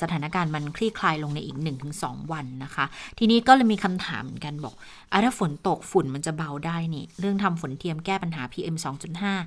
[0.00, 1.56] สถานการณ์มันคลี่คลายลงในอีก
[1.94, 2.84] 1-2 วันนะคะ
[3.18, 4.74] ทีนี้ก็เลยมีคำถามเหมือนกันบอก
[5.12, 8.76] อะถ้าฝนตกฝุ่นมันจะเบาได้นี่ เรื่องทำฝนเทียมแก้ปัญหา PM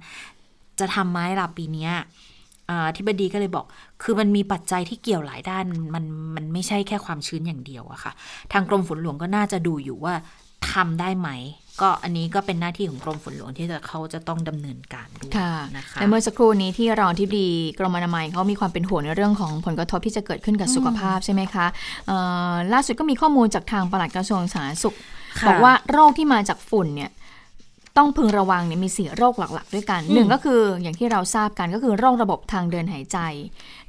[0.04, 1.94] 2.5 จะทำไหมล่ะปีเนี้ย
[2.70, 3.66] อ่าที่บดีก็เลยบอก
[4.04, 5.64] คือมันมีปัจจัยที่เกี่ยวหลายด้าน
[5.96, 8.12] มันมันไม่ใช่แค่ความชื้นอย่างเดียวอะค่ะ
[8.52, 10.14] ทางกรมฝนหลวงก็น่าจะดูอยู่ว่า
[10.74, 11.30] ทำได้ไหม
[11.82, 17.48] ก็อันนี้ก็เป็นหน้าที่ของกรมฝนหลวงที่จะเขาจะต้องดำเนินการด้วยค่ะนะคะและเมื่อสักครู่นี้ที่รองที่ดี
[17.80, 21.66] กรมอนามัยเขามีความเป็นห่วงในเรื่องของผลกระทบที่จะเกิดขึ้นกับสุขภาพใช่ไหมคะ
[22.08, 22.18] เอ่
[22.52, 24.96] อล่าสุดก็มีข้อมูลจากทางปลัดกระทรวงสาธารณสุข
[25.40, 27.12] ค่ะบอกว่าโรคที่มาจากฝุ่นเนี่ย
[27.98, 33.18] ต้องพึงระวังเนี่ยมีสี่โรคหลักๆ ด้วยกันอืมหนึ่งก็คืออย่างที่เราทราบกันก็คือโรคระบบทางเดินหายใจ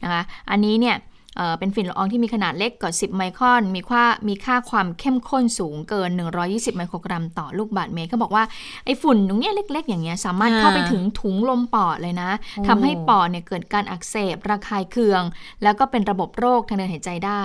[0.02, 0.96] นะคะ อันนี้เนี่ย
[1.37, 6.11] เอ่อเป็นฝุ่นละอองที่มีขนาดเล็กกว่า 10 ไมครอน มีค่ามีค่าความเข้มข้นสูงเกิน
[6.45, 8.45] 120 ไมโครกรัมต่อลูกบาศก์เมตรก็บอกว่า
[8.85, 15.23] ไอ้ฝุ่นตรงเนี้ยเล็ก ๆ อย่างเงี้ยสามารถเข้าไปถึงถุงลมปอดเลยนะโอ้ทำให้ปอดเนี่ยเกิดการอักเสบระคายเคือง
[15.62, 17.42] แล้วก็เป็นระบบโรคทางเดินหายใจได้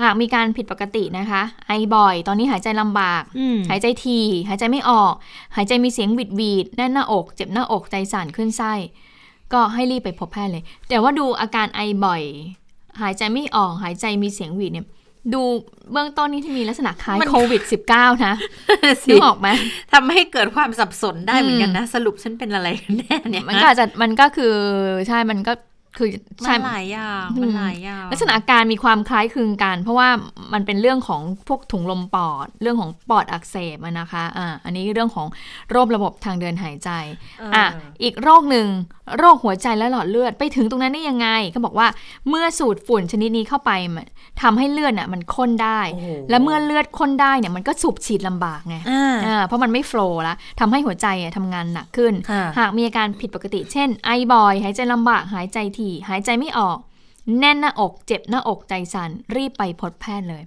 [0.00, 4.18] หากมีการผิดปกตินะคะ ไอบ่อย ตอนนี้หายใจลำบากอืมหายใจที
[4.48, 5.14] หายใจไม่ออก
[5.56, 8.72] หายใจมีเสียงหวิดหวีดแน่นหน้าอก เจ็บหน้าอกใจสั่นขึ้นไส้
[9.52, 12.22] ก็ให้รีบไปพบแพทย์เลย แต่ว่าดูอาการไอบ่อย
[13.02, 14.86] หายใจไม่ออกหายใจมีเสียงหวีดเนี่ย
[15.34, 15.42] ดู
[15.92, 18.34] เบื้องต้นนี่ที่มีลักษณะคล้ายมันโควิด -19 นะ
[19.08, 19.48] นึกออกไหม
[19.92, 24.54] ทำให้เกิดความสับสนได้เหมือนกันนะ สรุปฉันเป็นอะไรกันแน่เนี่ย มันก็อาจจะมันก็คือ
[25.08, 25.52] ใช่มันก็
[25.98, 26.08] คือ
[26.44, 30.08] มัใช่นหลายอย่างอืมมันหลายอย่างลักษณะอาการมีความคล้ายคลึงกัน เพราะว่า
[30.52, 35.26] มันเป็นเรื่องของพวกถุงลมปอด เรื่องของปอดอักเสบอะนะคะอ่าอันนี้เรื่องของ
[35.70, 36.90] โรคระบบทางเดินหายใจ
[37.40, 37.64] เอออะ
[38.02, 38.68] อีกโรคหนึ่ง
[39.18, 41.88] โรคหัวใจและหลอดเลือดไปถึงตรงนั้นได้ยังไงก็บอกว่า
[42.28, 44.06] เมื่อสูดฝุ่นชนิดนี้เข้าไปมัน
[44.42, 56.78] ทำให้เลือดน่ะมันข้นได้โอ้โหและเมื่อเลือดข้นได้เนี่ยมันก็สูบฉีดลำบากไงอ่าอ่าเพราะมันไม่โฟล์ละทำให้หัวใจอะทำงานหนักขึ้นค่ะหากมีอาการผิดปกติ เช่น ไอบ่อย หายใจลำบากหายใจถี่ หายใจไม่ออก
[57.38, 60.42] แน่นหน้าอกเจ็บหน้าอกใจสั่นรีบไปพบแพทย์เลย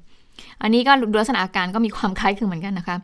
[0.61, 2.97] อันนี้ก็ดูลักษณะอาการก็มีความคล้ายคลึงเหมือนกันนะคะ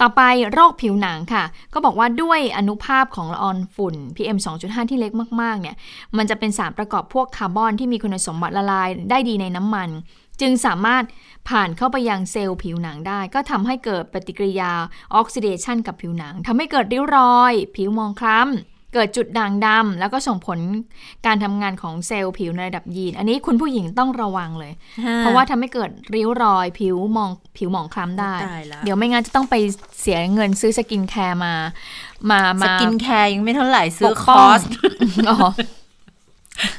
[0.00, 5.76] ต่อไปโรคผิวหนังค่ะ ก็บอกว่าด้วยอนุภาพของละอองฝุ่น PM 2.5 ที่เล็กมากๆเนี่ย
[6.16, 9.88] มันจะเป็นสารประกอบพวกคาร์บอนที่มีคุณสมบัติละลายได้ดีในน้ำมัน
[10.40, 11.04] จึงสามารถ
[11.48, 14.72] ผ่านเข้าไปยังเซลล์ผิวหนังได้ ก็ทำให้เกิดปฏิกิริยา
[15.14, 20.58] ออกซิเดชันกับผิวหนังทำให้เกิดริ้วรอย ผิวมองคล้ำ เกิดจุดด่างดำแล้วก็ส่งผล
[21.26, 24.72] การทำงานของเซลล์ผิวในระดับยีน อันนี้คุณผู้หญิงต้องระวังเลย
[25.18, 29.54] เพราะว่าทำให้เกิดริ้วรอยผิวมองผิวหมองคล้ำได้ตายละเดี๋ยวไม่งั้นจะต้องไป
[30.00, 31.54] เสียเงินซื้อสกินแคร์มา
[32.30, 34.62] มาสมาสกินแคร์ยังไม่เท่าไหร่ซื้อปกคป้อองส
[36.60, 36.70] อ๋อ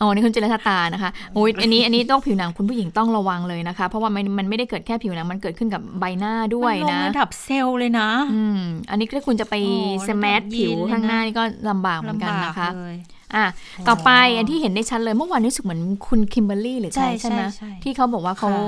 [0.00, 12.96] อ๋อนี่คุณจิรธตานะคะโอ้ยอันนี้อันนี้โรคผิวหนังคุณผู้หญิงต้องระวังเลยนะคะ เพราะว่ามันมันไม่ได้เกิดแค่ผิวหนังมันเกิดขึ้นกับใบหน้าด้วยมันลงนะระดับเซลล์เลยนะ อืมอันนี้ถ้าคุณจะไปโอ้สแมทระดับผิวยีนเลยนะข้างหน้านี่ก็ลำบากเหมือนกันลำบากนะคะเลย
[13.36, 13.44] อะ
[13.88, 18.62] ต่อไปอันที่เห็นได้ชัดเลยเมื่อวานรู้สึกเหมือนคุณคิมเบอรรี่หรือใครใช่ใช่ไหมใช่ใช่ที่เขาบอกว่าเขาค่ะ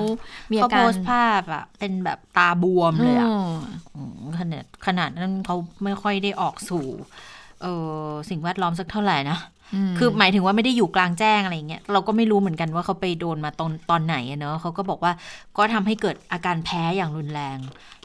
[0.50, 3.54] มีอาเขากาโพรสต์ภาพอะเป็นแบบตาบวมเลยอะอืม
[3.94, 6.84] อืมขนาดขนาดนั้นเขาไม่ค่อยได้ออกสู่
[7.62, 7.66] เอ
[8.06, 9.38] อสิ่งแวดล้อมสักเท่าไหร่นะ
[9.98, 15.12] คือหมายถึงว่าไม่ได้อยู่กลางแจ้งอะไรเงี้ยเราก็ไม่รู้เหมือนกันว่าเขาไปโดนมาตอนตอนไหนเนอะเขาก็บอกว่า
[15.56, 17.58] ก็ทำให้เกิดอาการแพ้อย่างรุนแรง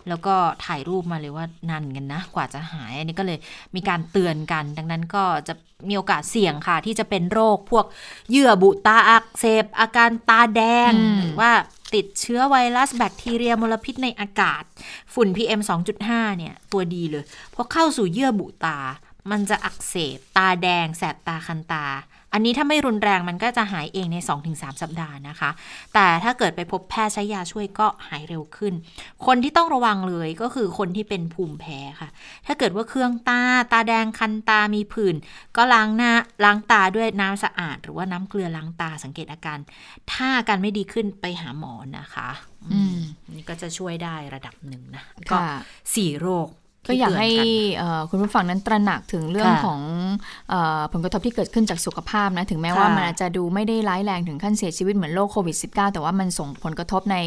[0.09, 3.37] แล้วก็ถ่ายรูปมาเลยว่านานกันนะ กว่าจะหาย อันนี้ก็เลย
[3.75, 5.53] มีการเตือนกัน ดังนั้นก็จะ
[5.89, 7.85] มีโอกาสเสี่ยงค่ะ ที่จะเป็นโรคพวก
[8.29, 11.51] เยื่อบุตาอักเสบอาการตาแดงหรือว่า
[11.95, 14.63] ติดเชื้อไวรัสแบคทีเรียมลพิษในอากาศ
[15.13, 15.61] ฝุ่น PM
[15.99, 18.79] 2.5 เนี่ย ตัวดีเลยเพราะเข้าสู่เยื่อบุตา
[19.31, 21.85] มันจะอักเสบ ตาแดง แสบตาคันตา
[22.33, 24.17] อันนี้ถ้าไม่รุนแรงมันก็จะหายเองใน
[24.49, 25.49] 2-3 สัปดาห์นะคะ
[25.93, 28.73] แต่ถ้าเกิดไปพบแพทย์ใช้ยาช่วยก็หายเร็วขึ้น
[29.25, 32.09] คนที่ต้องระวังเลยก็คือคนที่เป็นภูมิแพ้ค่ะ
[32.45, 35.15] ถ้าเกิดว่าเครื่องตา ตาแดงคันตามีผื่น
[35.57, 36.13] ก็ล้างหน้า
[36.43, 39.59] ล้างตาด้วยน้ำสะอาด หรือว่าน้ำเกลือล้างตาสังเกตอาการ
[40.11, 42.29] ถ้าอาการไม่ดีขึ้นไปหาหมอนะคะ
[42.71, 42.99] อืม
[43.35, 45.57] นี่ก็จะช่วยได้ระดับหนึ่งนะ ก็ค่ะ
[45.95, 46.49] สี่โรค
[46.87, 49.81] ก็อยากที่ให้เตืนนเอ่อคุณผู้ฟังนั้นตระหนักถึงเรื่องค่ะของ
[50.49, 57.17] เออผลกระทบที่เกิดขึ้นจากสุขภาพนะ ถึงแม้ว่าค่ะมันอาจจะดูไม่ได้ร้ายแรงถึงขั้นเสียชีวิตเหมือนโรคโควิด -19 แต่ว่ามันส่งผลกระทบใน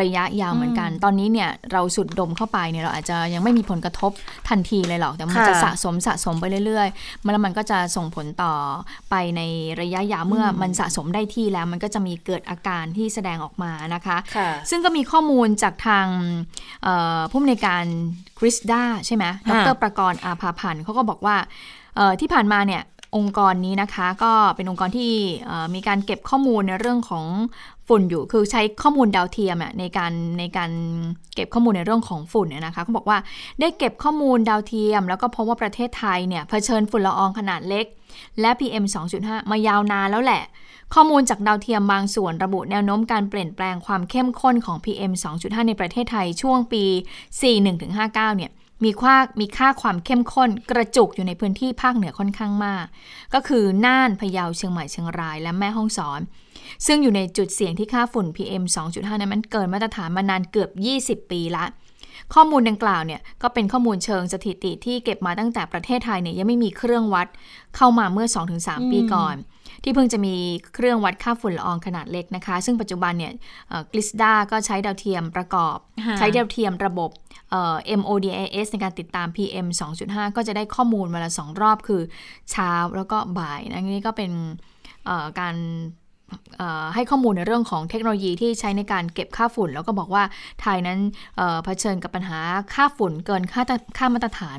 [0.00, 4.12] ระยะยาวเหมือนกัน ตอนนี้เนี่ยเราสูดดมเข้าไปเนี่ยเราอาจจะยังไม่มีผลกระทบ
[4.48, 8.52] ทันทีเลยหรอก แต่มันค่ะจะสะสมสะสมไปเรื่อยๆมันแล้วมันก็จะส่งผลต่อ
[9.10, 9.42] ไปใน
[9.80, 16.06] ระยะยาวเมื่ออมันสะสมได้ที่แล้ว มันก็จะมีเกิดอาการที่แสดงออกมานะคะค่ะซึ่งก็มีข้อมูลจากทาง
[16.84, 17.84] เอ่อผู้อำนวยการ
[18.38, 21.36] คริสดาใช่ไหมดค่ะรประกรณ์อาภาพันธ์เขาก็บอกว่า
[21.96, 22.82] เอ่อที่ผ่านมาเนี่ย
[23.16, 25.12] องค์กรนี้นะคะก็เป็นองค์กรที่
[25.46, 27.26] เอ่อมีการเก็บข้อมูลในเรื่องของ
[27.88, 30.70] ฝุ่นอยู่คือใช้ข้อมูลดาวเทียมอะในการในการ
[31.34, 33.18] เก็บข้อมูลในเรื่องของฝุ่นเนี่ยนะคะเขาบอกว่า
[33.60, 37.86] ได้เก็บข้อมูลดาวเทียม แล้วก็พบว่าประเทศไทยเนี่ยเผชิญฝุ่นละอองขนาดเล็ก
[38.40, 38.84] และ PM
[39.18, 40.42] 2.5 มายาวนานแล้วแหละ
[40.94, 46.84] ข้อมูลจากดาวเทียมบางส่วนระบุแนวโน้มการเปลี่ยนแปลงความเข้มข้นของ PM 2.5 ในประเทศไทยช่วงปี
[47.44, 48.50] 41-59 เนี่ย
[48.84, 52.84] มีค่ามีค่าความเข้มข้นกระจุกอยู่ในพื้นที่ภาคเหนือค่อนข้างมาก
[53.34, 56.20] ก็คือน่านพะเยาเชียงใหม่เชียงรายและแม่ฮ่องสอน
[56.86, 60.70] ซึ่งอยู่ในจุดเสี่ยงที่ค่าฝุ่น PM 2.5 นั้นมันเกินมาตรฐานมานานเกือบ
[61.24, 61.64] 20 ปีละ
[62.34, 67.26] ข้อมูลดังกล่าวเนี่ยก็เป็นข้อมูลเชิงสถิติที่เก็บมาตั้งแต่ประเทศไทยเนี่ยยังไม่มีเครื่องวัด
[67.76, 68.26] เข้ามาเมื่อ
[68.58, 69.36] 2-3 ปีก่อน
[69.82, 70.34] ที่เพิ่งจะมี
[70.74, 73.32] เครื่องวัดค่าฝุ่นละอองขนาดเล็กนะคะ ซึ่งปัจจุบันเนี่ย
[73.92, 77.10] กลิสดาก็ใช้ดาวเทียมประกอบค่ะใช้ดาวเทียมระบบ
[77.50, 79.66] เอ่อ MODIS ในการติดตาม PM
[80.02, 82.02] 2.5 ก็จะได้ข้อมูลมาละสองรอบคือ
[82.50, 84.32] เช้าแล้วก็บ่ายนะนี่ก็เป็น
[85.06, 86.05] เอ่อการเอ่อ
[86.94, 90.24] ให้ข้อมูลในเรื่องของเทคโนโลยีที่ใช้ในการเก็บค่าฝุ่น แล้วก็บอกว่า
[90.60, 90.98] ไทยนั้น
[91.64, 92.38] เผชิญกับปัญหา
[92.74, 93.62] ค่าฝุ่นเกินค่า
[93.98, 94.58] ค่ามาตรฐาน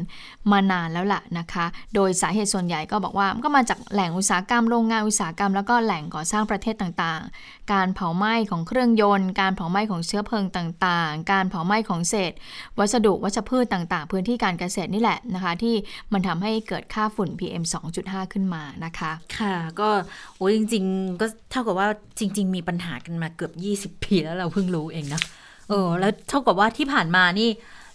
[0.52, 12.32] มานานแล้วล่ะนะคะ โดยสาเหตุส่วนใหญ่ก็บอกว่าก็มาจากแหล่งอุตสาหกรรมโรงงานอุตสาหกรรม แล้วก็แหล่งก่อสร้างประเทศต่างๆ การเผาไหม้ของเครื่องยนต์ การเผาไหม้ของเชื้อเพลิงต่างๆ การเผาไหม้ของเศษ
[12.80, 15.76] วัสดุวัชพืชต่างๆ พื้นที่การเกษตรนี่แหละนะคะที่
[16.14, 17.64] มันทำให้เกิดค่าฝุ่น PM
[17.98, 19.90] 2.5 ขึ้นมานะคะ ค่ะก็
[20.38, 21.26] โอ้ยจริง ๆ ก็
[21.58, 21.90] ท่ากับว่า
[22.20, 25.22] จริง ๆ มีปัญหากันมาเกือบ 20 ปีแล้วเราเพิ่งรู้เองนะ
[25.70, 27.50] เออ แล้วเท่ากับว่าที่ผ่านมานี่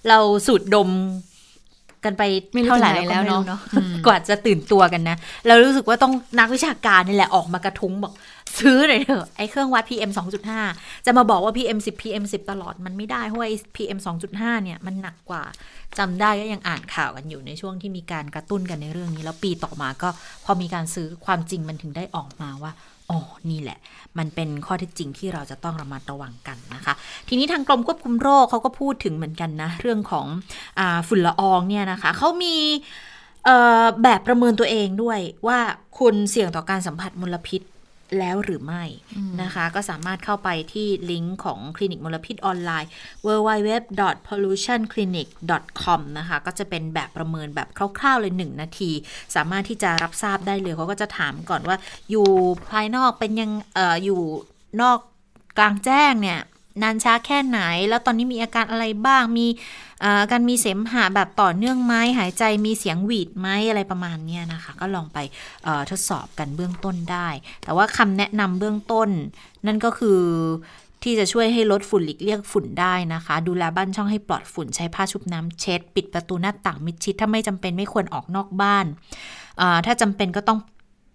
[0.08, 0.88] เราสูดดม
[2.04, 2.22] กันไป
[2.54, 8.12] ไม่รู้เท่าไหร่ถึงไหนแล้วแล้วก็ไม่รู้เนอะเนาะกว่าจะตื่นตัวกันนะ เรารู้สึกว่าต้องนักวิชาการนี่แหละออกมากระทุ้งบอก
[8.58, 10.10] ซื้อหน่อยเถอะไอ้เครื่องวัด PM
[10.58, 13.98] 2.5 จะมาบอกว่า PM 10 PM 10 ตลอดมันไม่ได้ เพราะว่าไอ้ PM
[14.30, 15.42] 2.5 เนี่ยมันหนักกว่า
[15.98, 20.08] จำได้ก็ยังอ่านข่าวกันอยู่ในช่วงที่มีการกระตุ้นกันในเรื่องนี้ แล้วปีต่อมาก็
[20.44, 22.72] พอมีการซื้อความจริงมันถึงได้ออกมาว่า
[23.10, 23.18] อ๋อ
[23.50, 23.78] นี่แหละ
[24.18, 26.94] มันเป็นข้อเท็จจริงที่เราจะต้องระมัดระวังกันนะคะ
[27.28, 30.26] ทีนี้ทางกรมควบคุมโรคเขาก็พูดถึงเหมือนกันนะ เรื่องของ
[30.78, 32.56] อฝุ่นละอองเนี่ยนะคะ เขามี
[34.02, 35.58] แบบประเมินตัวเองด้วยว่า
[35.98, 37.60] คุณเสี่ยงต่อการสัมผัสมลพิษ
[38.18, 38.84] แล้วหรือไม่
[39.42, 42.90] นะคะ ก็สามารถเข้าไปที่ลิงก์ของคลินิกมลพิษออนไลน์
[43.26, 48.90] www.pollutionclinic.com นะคะ ก็จะเป็นแบบประเมินแบบคร่าวๆเลย 1 นาที
[49.36, 51.76] สามารถที่จะรับทราบได้เลยเขาก็จะถามก่อนว่า
[52.10, 52.26] อยู่
[52.70, 54.20] ภายนอกเป็นยังเอ่ออยู่
[54.82, 54.98] นอก
[55.58, 56.40] กลางแจ้งเนี่ย
[56.82, 59.46] นานช้าแค่ไหน แล้วตอนนี้มีอาการอะไรบ้าง มี
[60.30, 65.18] การมีเสมหะแบบต่อเนื่องไหมหายใจมีเสียงหวีดไหมอะไรประมาณนี้นะคะ ก็ลองไป
[65.90, 67.28] ทดสอบกันเบื้องต้นได้
[67.64, 69.08] แต่ว่าคำแนะนำเบื้องต้น
[69.66, 70.20] นั่นก็คือ
[71.02, 78.86] ที่จะช่วยให้ลดฝุ่นหลีกเลี่ยงฝุ่นได้นะคะ ดูแลบ้านช่องให้ปลอดฝุ่นใช้ผ้าชุบน้ำเช็ด ปิดประตูหน้าต่างมิดชิด ถ้าไม่จำเป็นไม่ควรออกนอกบ้าน
[79.86, 80.58] ถ้าจำเป็นก็ต้อง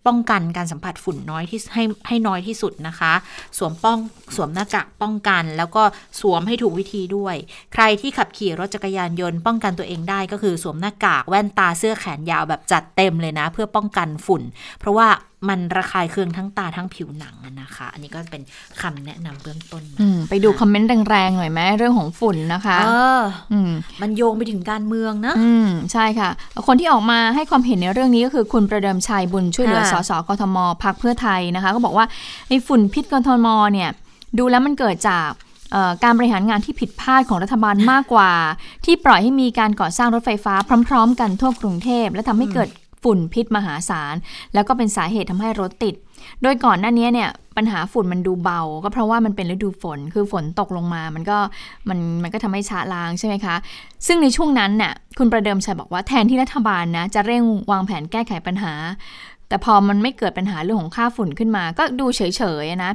[0.07, 3.13] ป้องกันการสัมผัสฝุ่นน้อยที่ให้ให้น้อยที่สุดนะคะ
[3.57, 3.97] สวมป้อง
[4.35, 5.83] สวมหน้ากากป้องกัน แล้วก็
[6.21, 7.35] สวมให้ถูกวิธีด้วย
[7.73, 14.41] ใครที่ขับขี่รถจักรยานยนต์ป้องกันตัวเองได้ก็คือสวมหน้ากากแว่นตาเสื้อแขนยาวแบบจัดเต็มเลยนะ เพื่อป้องกันฝุ่น
[14.79, 15.07] เพราะว่า
[15.49, 18.41] มันระคายเคืองทั้งตาทั้งผิวหนังนะคะ อันนี้ก็เป็น
[18.81, 19.83] คำแนะนำเบื้องต้น
[20.29, 23.21] ไปดูคอมเมนต์แรงๆหน่อยไหมเรื่องของฝุ่นนะคะเออ
[23.51, 23.71] อืม
[24.01, 26.29] มันโยงไปถึงการเมืองนะอืมใช่ค่ะ
[26.67, 32.05] คนที่ออกมาให้ความเห็นในเรื่องนี้ก็คือคุณประเดิมชัยบุญช่วยเหลือค่ะสสกทมพักเพื่อไทยนะคะ ก็บอกว่า
[32.47, 33.89] ไอ้ฝุ่นพิษกทมเนี่ย
[34.37, 35.29] ดูแล้วมันเกิดจาก
[35.71, 38.31] เอ่อการบริหารงานที่ผิดพลาดของรัฐบาลมากกว่า
[38.85, 40.53] ที่ปล่อยให้มีการก่อสร้างรถไฟฟ้า
[40.89, 42.69] พร้อม ๆ กันทั่วกรุงเทพ และทำให้เกิด
[43.03, 44.15] ฝุ่นพิษมหาศาล
[44.53, 45.95] แล้วก็เป็นสาเหตุทำให้รถติด
[46.41, 51.37] โดยก่อนหน้านี้เนี่ยปัญหาฝุ่นมันดูเบา ก็เพราะว่ามันเป็นฤดูฝน คือฝนตกลงมามันก็
[51.89, 53.55] มันมันก็ทำให้ช้าล้างใช่ไหมคะ
[54.07, 58.73] ซึ่งในช่วงนั้นน่ะคุณประเดิมชัยบอกว่าแทนที่รัฐบาลนะจะเร่งวางแผนแก้ไขปัญหา
[59.49, 62.21] แต่พอมันไม่เกิดปัญหาเรื่องของค่าฝุ่นขึ้นมา ก็ดูเฉ
[62.63, 62.91] ยๆนะ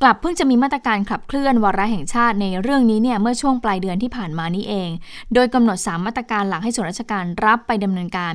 [0.00, 4.90] กลับเพิ่งจะมีมาตรการขับเคลื่อนวาระแห่งชาติในเรื่องนี้เนี่ยเมื่อช่วงปลายเดือนที่ผ่านมานี้เอง
[5.34, 8.32] โดยกำหนด 3 มาตรการหลักให้ส่วนราชการรับไปดำเนินการ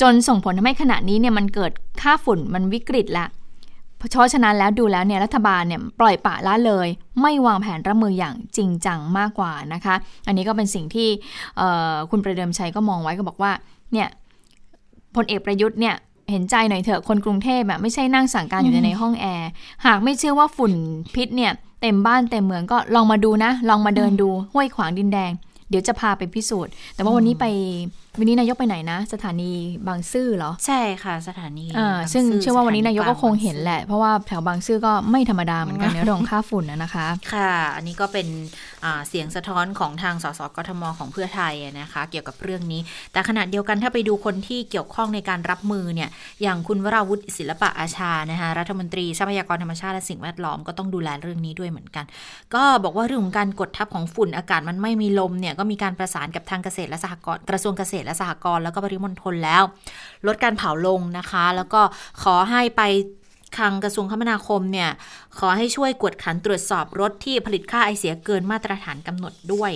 [0.00, 3.26] จนส่งผลทำให้ขณะนี้เนี่ยมันเกิดค่าฝุ่นมันวิกฤตละ
[3.98, 6.88] เพราะฉะนั้นแล้วดูแล้วเนี่ยรัฐบาลเนี่ยปล่อยปละละเลย
[7.22, 9.94] ไม่วางแผนรับมืออย่างจริงจังมากกว่านะคะ
[10.26, 11.08] อันนี้ก็เป็นสิ่งที่
[11.56, 13.52] เอ่อคุณประเดิมชัยก็มองไว้ก็บอกว่า
[13.92, 14.08] เนี่ย
[15.14, 15.94] พลเอกประยุทธ์เนี่ย
[16.30, 19.48] เห็นใจหน่อยเถอะคนกรุงเทพอะไม่ใช่นั่งสั่งการอยู่ในห้องแอร์
[19.86, 20.72] หากไม่เชื่อว่าฝุ่น
[21.14, 25.32] พิษเนี่ยเต็มบ้านเต็มเมืองก็ลองมาดูนะ ลองมาเดินดูห้วยขวางดินแดง
[25.70, 27.46] เดี๋ยวจะพาไปพิสูจน์ แต่ว่าวันนี้ไป
[28.18, 29.52] วันนี้นายกไปไหนนะ สถานี
[29.88, 38.26] บางซื่อเหรอ ใช่ค่ะ สถานีอ่าบางซึ่งซื่เชื่อว่าวันนี้นายกก็คงสถาเห็นแหละ เพราะว่าแถวบางซื่อก็ไม่ธรรมดาเหมือนกันในเรื่องของค่าฝุ่นนะนะคะ ค่ะ อันนี้ก็เป็น
[38.84, 42.80] อ่าเสียงสะท้อนของทางสสกทมของเพื่อไทยอะนะคะ เกี่ยวกับเรื่องนี้
[43.12, 46.08] แต่ขณะเดียวกันถ้าไปดูคนที่เกี่ยวข้องในการรับมือเนี่ย
[46.42, 52.04] อย่างคุณวราวุฒิศิลปะอาชานะคะรัฐมนตรีทรัพยากรธรรมชาติและสิ่งแวดล้อมก็ต้องดูแลเรื่องนี้ด้วยเหมือนกัน
[52.54, 59.62] ก็บอกว่าเรื่องของการกดทับของฝุ่นอากาศมันไม่มีลมเนี่ยก็มีการประสานกับทางเกษตรและสหกรณ์กระทรวงเกษตรและสหกรณ์แล้วก็ปริมณฑลแล้ว
[60.26, 61.80] ลดการเผาลงนะคะ แล้วก็
[62.22, 62.82] ขอให้ไป
[63.58, 64.90] ทางกระทรวงคมนาคมเนี่ย
[65.38, 69.72] ขอให้ช่วยกวดขันตรวจสอบรถที่ผลิตค่าไอเสียเกินมาตรฐานกำหนดด้วย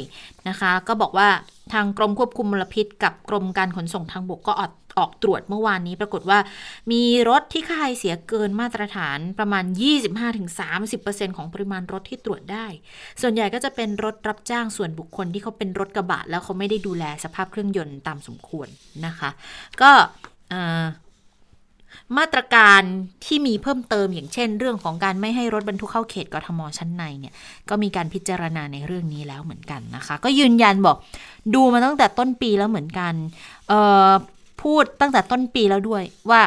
[0.49, 1.29] นะคะ ก็บอกว่า
[1.73, 6.39] ทางกรมควบคุมมลพิษ กับกรมการขนส่งทางบกก็ออก ออกตรวจเมื่อวานนี้ปรากฏว่า
[6.93, 9.65] มีรถที่ค่าไอเสียเกินมาตรฐานประมาณ
[10.51, 12.67] 25-30%ของปริมาณรถที่ตรวจได้
[13.21, 18.69] ส่วนใหญ่ก็จะเป็นรถรับจ้างส่วนบุคคลที่เขาเป็นรถกระบะ แล้วเขาไม่ได้ดูแลสภาพเครื่องยนต์ตามสมควร
[19.07, 19.31] นะคะ
[19.81, 19.91] ก็
[22.19, 22.83] มาตรการ
[23.25, 27.35] ที่มีเพิ่มเติมอย่างเช่น เรื่องของการไม่ให้รถบรรทุกเข้าเขตกทมชั้นในเนี่ย
[27.69, 30.97] ก็มีการพิจารณาในเรื่องนี้แล้วเหมือนกันนะคะ ก็ยืนยันบอก
[31.55, 33.15] ดูมาตั้งแต่ต้นปีแล้วเหมือนกัน
[33.69, 33.73] เอ
[34.09, 34.11] อ
[34.62, 36.40] พูดตั้งแต่ต้นปีแล้วด้วยว่า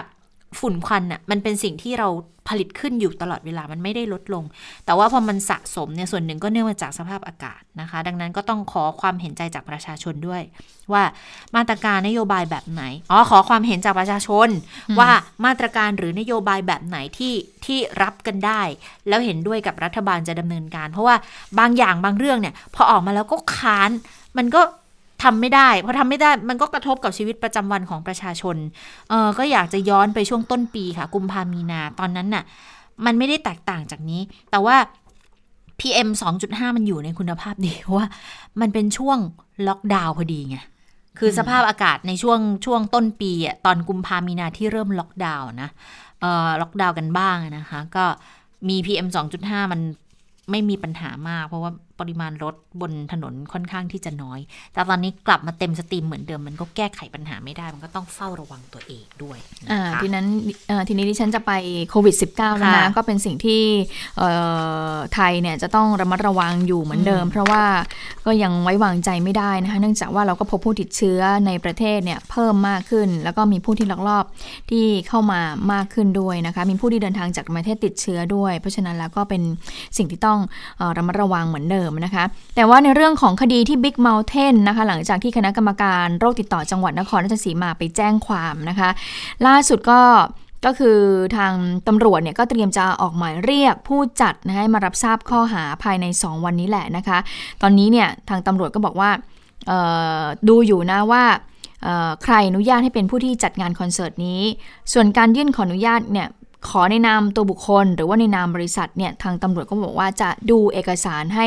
[0.59, 2.09] ฝุ่นควันน่ะมันเป็นสิ่งที่เรา
[2.53, 4.43] ผลิตขึ้นอยู่ตลอดเวลามันไม่ได้ลดลง
[4.85, 10.41] แต่ว่าพอมันสะสมเนี่ยส่วนหนึ่งก็เนื่องมาจากสภาพอากาศนะคะ ดังนั้นก็ต้องขอความเห็นใจจากประชาชนด้วย
[10.93, 11.03] ว่า
[11.55, 14.49] มาตรการนโยบายแบบไหนอ๋อขอความเห็นจากประชาชน
[14.99, 15.09] ว่า
[15.45, 17.33] มาตรการหรือนโยบายแบบไหนที่
[17.65, 18.61] ที่รับกันได้
[19.07, 21.15] แล้วเห็นด้วยกับรัฐบาลจะดำเนินการ เพราะว่า
[21.59, 23.91] บางอย่างบางเรื่องเนี่ยพอออกมาแล้วก็ค้าน
[24.37, 24.61] มันก็
[25.23, 28.57] ทำไม่ได้พอทำไม่ได้มันก็กระทบกับชีวิตประจำวันของประชาชน
[29.09, 32.43] เออก็อยากจะย้อนไปช่วงต้นปีค่ะ กุมภามีนาตอนนั้นน่ะ
[33.05, 34.75] มันไม่ได้แตกต่างจากนี้ แต่ว่า
[35.79, 36.09] PM
[36.43, 38.07] 2.5 มันอยู่ในคุณภาพดีเพราะว่า
[38.61, 39.17] มันเป็นช่วง
[39.67, 40.57] ล็อกดาวน์พอดีไง
[41.19, 45.69] คือสภาพอากาศในช่วงช่วงต้นปีอะตอนกุมภามีนาที่เริ่มล็อกดาวน์นะ
[46.21, 48.05] เอ่อล็อกดาวน์กันบ้างนะคะ ก็
[48.69, 49.07] มี PM
[49.39, 49.81] 2.5 มัน
[50.51, 54.39] ไม่มีปัญหามาก เพราะว่า ปริมาณรถบนถนนค่อนข้างที่จะน้อย
[54.73, 59.37] แต่ตอนนี้กลับมาเต็มสตีมเหมือนเดิมมันก็แก้ไขปัญหาไม่ได้ มันก็ต้องเฝ้าระวังตัวเองด้วย
[59.71, 60.25] อ่านะคะทีนั้น
[60.67, 61.51] เอ่อทีนี้ดิฉันจะไป
[61.89, 63.61] โควิด -19 แล้วนะค่ะก็เป็นสิ่งที่
[64.17, 64.29] เอ่
[64.93, 67.63] อไทยเนี่ยจะต้องระมัดระวังอยู่เหมือนเดิม เพราะว่า
[68.25, 74.25] ก็ยังไว้วางใจไม่ได้นะคะเนื่องจากว่าเราก็พบผู้ติดเชื้อในประเทศเนี่ยเพิ่มมากขึ้น แล้วก็มีผู้ที่ลักลอบ
[74.71, 75.41] ที่เข้ามา
[75.73, 79.41] มากขึ้นด้วยนะคะมีผู้ที่เดินทางจากประเทศติดเชื้อด้วย เพราะฉะนั้นแล้วก็เป็น
[79.97, 80.39] สิ่งที่ต้อง
[80.77, 82.23] เอ่อระมัดระวังเหมือนเดิมนะคะ
[82.55, 88.89] แต่ว่าในเรื่องของคดีที่ Big Mountain นะคะ หลังจากที่คณะกรรมการโรคติดต่อจังหวัดนครราชสีมาไปแจ้งความนะคะ
[89.47, 90.01] ล่าสุดก็
[90.65, 90.97] ก็คือ
[91.37, 91.53] ทาง
[91.87, 97.17] ตำรวจเนี่ยก็เตรียมจะออกหมายเรียกผู้จัดนะให้มารับทราบข้อหาภายใน 2 วันนี้แหละนะคะ
[97.61, 99.09] ตอนนี้เนี่ยทางตำรวจก็บอกว่า
[100.47, 101.23] ดูอยู่นะว่า
[102.23, 104.41] ใครอนุญาตให้เป็นผู้ที่จัดงานคอนเสิร์ตนี้
[104.93, 106.27] ส่วนการยื่นขออนุญาตเนี่ย
[106.67, 111.45] ขอในนามตัวบุคคล หรือว่าในนามบริษัทเนี่ยทางตำรวจก็บอกว่าจะดูเอกสารให้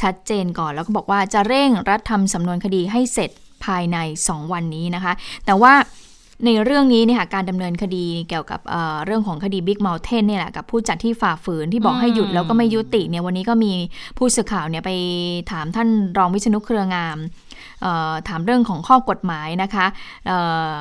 [0.00, 3.30] ชัดเจนก่อน แล้วก็บอกว่าจะเร่งรัดทำสำนวนคดีให้เสร็จ
[3.64, 3.96] ภายใน
[4.26, 5.12] 2 วันนี้นะคะ
[5.46, 5.74] แต่ว่า
[6.46, 13.72] ในเรื่องนี้เนี่ยค่ะการดำเนินคดีเกี่ยวกับเอ่อเรื่องของคดี Big Mountain เนี่ยแหละกับผู้จัดที่ฝ่าฝืนที่บอกให้หยุดแล้วก็ไม่ยุติเนี่ยวันนี้ก็มี
[14.18, 14.90] ผู้สื่อข่าวเนี่ยไป
[15.52, 17.18] ถามท่านรองวิษณุเครืองาม
[17.82, 19.86] เอ่อถามเรื่องของข้อกฎหมายนะคะ
[20.26, 20.38] เอ่
[20.74, 20.76] อ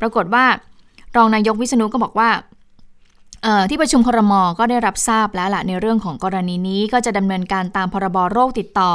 [0.00, 0.44] ปรากฏว่า
[1.16, 2.28] รองนายกวิษณุก็บอกว่า
[3.68, 8.92] ที่ประชุมครมก็ได้รับทราบแล้วละในเรื่องของกรณีนี้ก็จะดำเนินการตามพรบโรคติดต่อ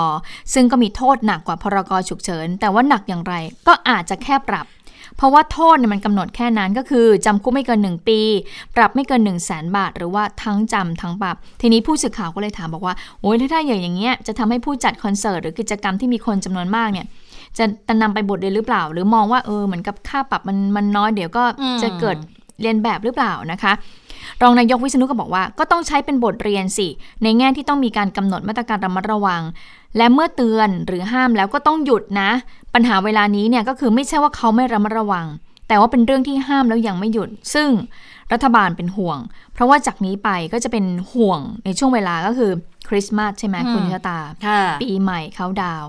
[0.53, 3.33] ซึ่งก็มีโทษหนักกว่าพรกฉุกเฉิน แต่ว่าหนักอย่างไร
[3.67, 4.65] ก็อาจจะแค่ปรับ
[5.17, 8.19] เพราะว่าโทษเนี่ยมันกำหนดแค่นั้นก็คือจำคุกไม่เกิน 1 ปี
[8.75, 17.05] ปรับไม่เกิน 1 0 0 0 0แสนบาท หรือว่าทั้งจำทั้งปรับ ทีนี้ผู้สื่อข่าวก็เลยถามบอกว่าโอ้ยถ้าอย่างอย่างเงี้ยจะทำให้ผู้จัดคอนเสิร์ตหรือกิจกรรมที่มีคนจำนวนมากเนี่ย
[17.57, 21.43] จะจะนำไปบทเรียนหรือเปล่า หรือมองว่าเออเหมือนกับค่าปรับมันมันน้อยเดี๋ยวก็
[21.81, 22.17] จะเกิด
[22.61, 23.73] เรียนแบบหรือเปล่านะคะ
[24.41, 26.87] รองนายกวิษณุก็บอกว่าก็ต้องใช้เป็นบทเรียนสิ
[27.23, 29.41] ในแง่ที่ต้องมีการกำหนดมาตรการระมัดระวัง
[29.97, 32.29] และเมื่อเตือนหรือห้ามแล้วก็ต้องหยุดนะ
[32.73, 35.25] ปัญหาเวลานี้เนี่ยก็คือไม่ใช่ว่าเขาไม่ระมัดระวัง
[35.67, 37.69] แต่ว่าเป็นเรื่องที่ห้ามแล้วยังไม่หยุด ซึ่ง
[38.33, 39.19] รัฐบาลเป็นห่วง
[39.53, 42.51] เพราะว่าจากนี้ไปก็จะเป็นห่วงในช่วงเวลาก็คือ
[42.89, 44.19] คริสต์มาสใช่ไหมคุณชะตา
[44.81, 45.85] ปีใหม่เขาดาว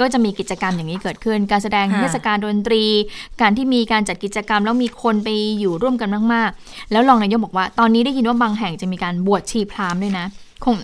[0.00, 2.84] ก็จะมีกิจกรรมอย่างนี้เกิดขึ้น การแสดงเทศกาลดนตรี
[3.40, 5.28] การที่มีการจัดกิจกรรมแล้วมีคนไป
[5.60, 10.26] อยู่ร่วมกันมากๆ แล้วรองนายกบอกว่า ตอนนี้ได้ยินว่าบางแห่งจะมีการบวชชีพราหมณ์ด้วยนะ
[10.64, 10.76] คง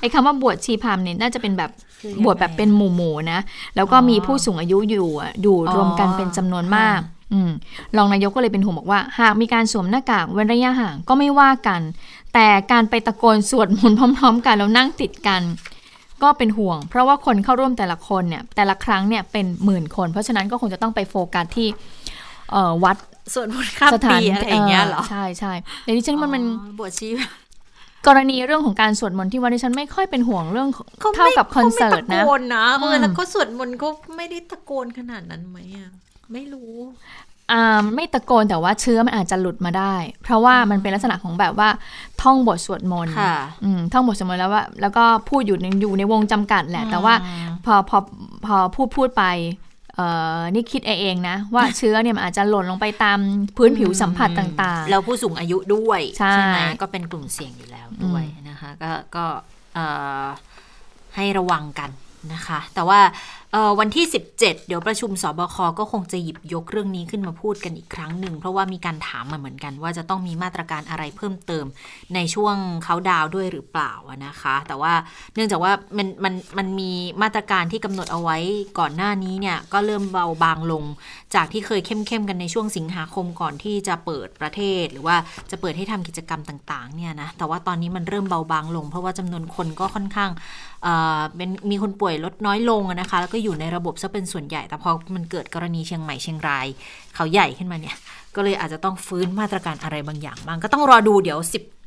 [0.00, 1.70] ไอ้คำว่าบวชชีพราหมณ์เนี่ยน่าจะเป็นแบบ
[2.24, 3.40] บวชแบบเป็นหมู่หมู่นะ
[3.76, 5.08] แล้วก็มีผู้สูงอายุอยู่
[5.42, 7.00] อยู่รวมกันเป็นจำนวนมาก
[7.32, 7.40] อื
[7.96, 11.80] รองนายกก็เลยเป็นห่วงบอกว่า หากมีการสวมหน้ากากเว้นระยะห่างก็ไม่ว่ากัน
[12.34, 15.42] แต่การไปตะโกนสวดมนต์พร้อม ๆ กันแล้วนั่งติดกัน
[16.22, 21.68] ก็เป็นห่วง เพราะว่าคนเข้าร่วมแต่ละคนเนี่ยแต่ละครั้งเนี่ยเป็นหมื่นคน เพราะฉะนั้นก็คงจะต้องไปโฟกัสที่
[22.84, 22.96] วัด
[23.34, 25.52] ส่วนมนต์ข้ามปีอะไรอย่างเงี้ยเหรอใช่ใช่
[25.82, 26.44] แต่ที่ฉันมันมัน
[26.78, 27.08] บวชชี
[28.06, 30.68] กรณีเรื่องของการสวดมนต์ที่วัดที่ฉันไม่ค่อยเป็นห่วงเรื่อง
[31.16, 35.90] เท่ากับคอนเสิร์ตนะเขาไม่ตะโกนนะเพราะฉะนั้นเขาสวดมนต์เขาไม่ได้ตะโกนขนาดนั้นไหมอะ
[36.32, 36.74] ไม่รู้
[37.94, 41.68] ไม่ตะโกนแต่ว่าเชื้อมันอาจจะหลุดมาได้ เพราะว่ามันเป็นลักษณะของแบบว่า
[42.22, 43.14] ท่องบทสวดมนต์
[43.92, 47.14] ท่องบทสวดมนต์แล้วว่า แล้วก็พูดอยู่ในอยู่ในวงจำกัดแหละ แต่ว่า
[47.64, 47.98] พอพอ
[48.46, 49.24] พอพูดพูดไป
[50.54, 53.18] นี่คิดเองนะ ว่าเชื้อเนี่ยมันอาจจะหล่นลงไปตาม
[53.56, 59.24] พื้นผิวสัมผัสต่างๆ แล้วผู้สูงอายุด้วยใช่ไหมก็เป็นกลุ่มเสี่ยงอยู่แล้วด้วยนะคะ ก็ก็
[61.16, 61.90] ให้ระวังกัน
[62.32, 63.00] นะคะ แต่ว่า
[63.80, 71.64] วันที่ 17 เดี๋ยวประชุมสบคก็คงจะหยิบยกเรื่องนี้ขึ้นมาพูดกันอีกครั้งหนึ่ง เพราะว่ามีการถามมาเหมือนกันว่าจะต้องมีมาตรการอะไรเพิ่มเติม
[72.14, 73.92] ในช่วงเขาดาวด้วยหรือเปล่า
[74.26, 74.92] นะคะ แต่ว่า
[75.34, 76.90] เนื่องจากว่ามันมันมันมี
[77.22, 78.38] มาตรการที่กำหนดเอาไว้
[78.78, 80.84] ก่อนหน้านี้เนี่ยก็เริ่มเบาบางลง
[81.34, 85.16] จากที่เคยเข้มเข้มกันในช่วงสิงหาคมก่อนที่จะเปิดประเทศ หรือว่า
[85.50, 90.30] จะเปิดให้ทำกิจกรรมต่างๆเนี่ยนะแต่ว่าตอนนี้มันเริ่มเบาบางลง เพราะว่าจำนวนคนก็ค่อนข้าง
[91.36, 96.66] เป็นมีคนป่วยลดน้อยลงนะคะแล้วก็อยู่ในระบบซะเป็นส่วนใหญ่ แต่พอมันเกิดกรณีเชียงใหม่เชียงราย
[97.14, 97.96] เขาใหญ่ขึ้นมาเนี่ย
[98.36, 101.38] ก็เลยอาจจะต้องฟื้นมาตรการอะไรบางอย่างบ้างก็ต้องรอดูเดี๋ยว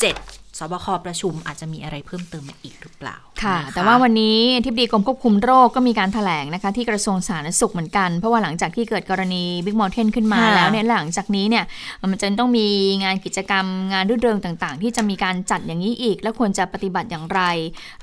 [0.04, 11.66] 17สบคประชุมอาจจะมีอะไรเพิ่มเติมมาอีกหรือเปล่า ค่ะ แต่ว่าวันนี้ทิบดีกรมควบคุมโรคก็มีการถแถลงนะคะ ที่กระทรวงสาธารณสุขเหมือนกัน เพราะว่าหลังจากที่เกิดกรณีบิ๊กมอลเทนขึ้นมาแล้วเนี่ยหลังจากนี้เนี่ย
[12.12, 12.68] มันจะต้องมี
[13.04, 17.42] งานกิจกรรมงานรื่นเริงต่างๆ ที่จะมีการจัดอย่างนี้อีก แล้วควรจะปฏิบัติอย่างไร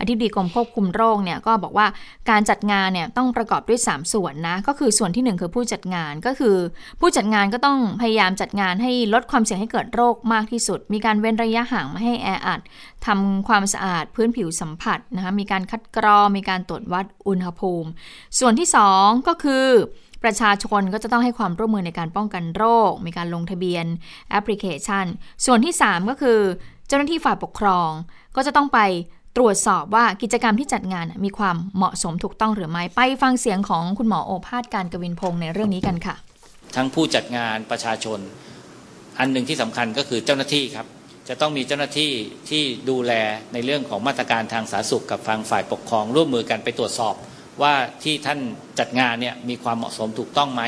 [0.00, 1.86] อธิบดีกรมควบคุมโรคเนี่ยก็บอกว่า
[2.30, 6.56] การจัดงานเนี่ยต้องประกอบด้วย 3 ส่วนนะก็คือส่วนที่ 1 คือผู้จัดงานก็คือ
[7.00, 12.60] ผู้จัดงานก็ต้องพยายามจัดงานให้ลดความเสี่ยงให้เกิดโรคมากที่สุด มีการเว้นระยะห่างไม่ให้แออัด
[13.06, 17.88] ทำความสะอาดพื้นผิวสัมผัสนะคะมีการคัดกรองมีการตรวจวัดอุณหภูมิ
[18.38, 19.66] ส่วนที่ 2 ก็คือ
[20.24, 23.86] ประชาชนก็จะต้องให้ความร่วมมือในการป้องกันโรค มีการลงทะเบียน
[24.30, 25.06] แอปพลิเคชัน
[25.46, 26.38] ส่วนที่ 3 ก็คือ
[26.86, 27.90] เจ้าหน้าที่ฝ่ายปกครอง
[28.36, 28.80] ก็จะต้องไป
[29.36, 36.14] ตรวจสอบว่ากิจกรรมที่จัดงานมีความเหมาะสมถูกต้องหรือไม่ ไปฟังเสียงของคุณหมอโอภาสการกวินพงศ์ในเรื่องนี้กันค่ะ
[36.76, 38.18] ทั้งผู้จัดงานประชาชน
[39.18, 40.86] อันหนึ่งที่สำคัญก็คือเจ้าหน้าที่ครับ
[41.32, 42.12] จะต้องมีเจ้าหน้าที่
[42.50, 43.12] ที่ดูแล
[43.52, 47.14] ในเรื่องของมาตรการทางสาธารณสุขกับทางฝ่ายปกครอง ร่วมมือกันไปตรวจสอบ
[47.62, 48.40] ว่าที่ท่าน
[48.78, 50.62] จัดงานเนี่ยมีความเหมาะสมถูกต้องไหม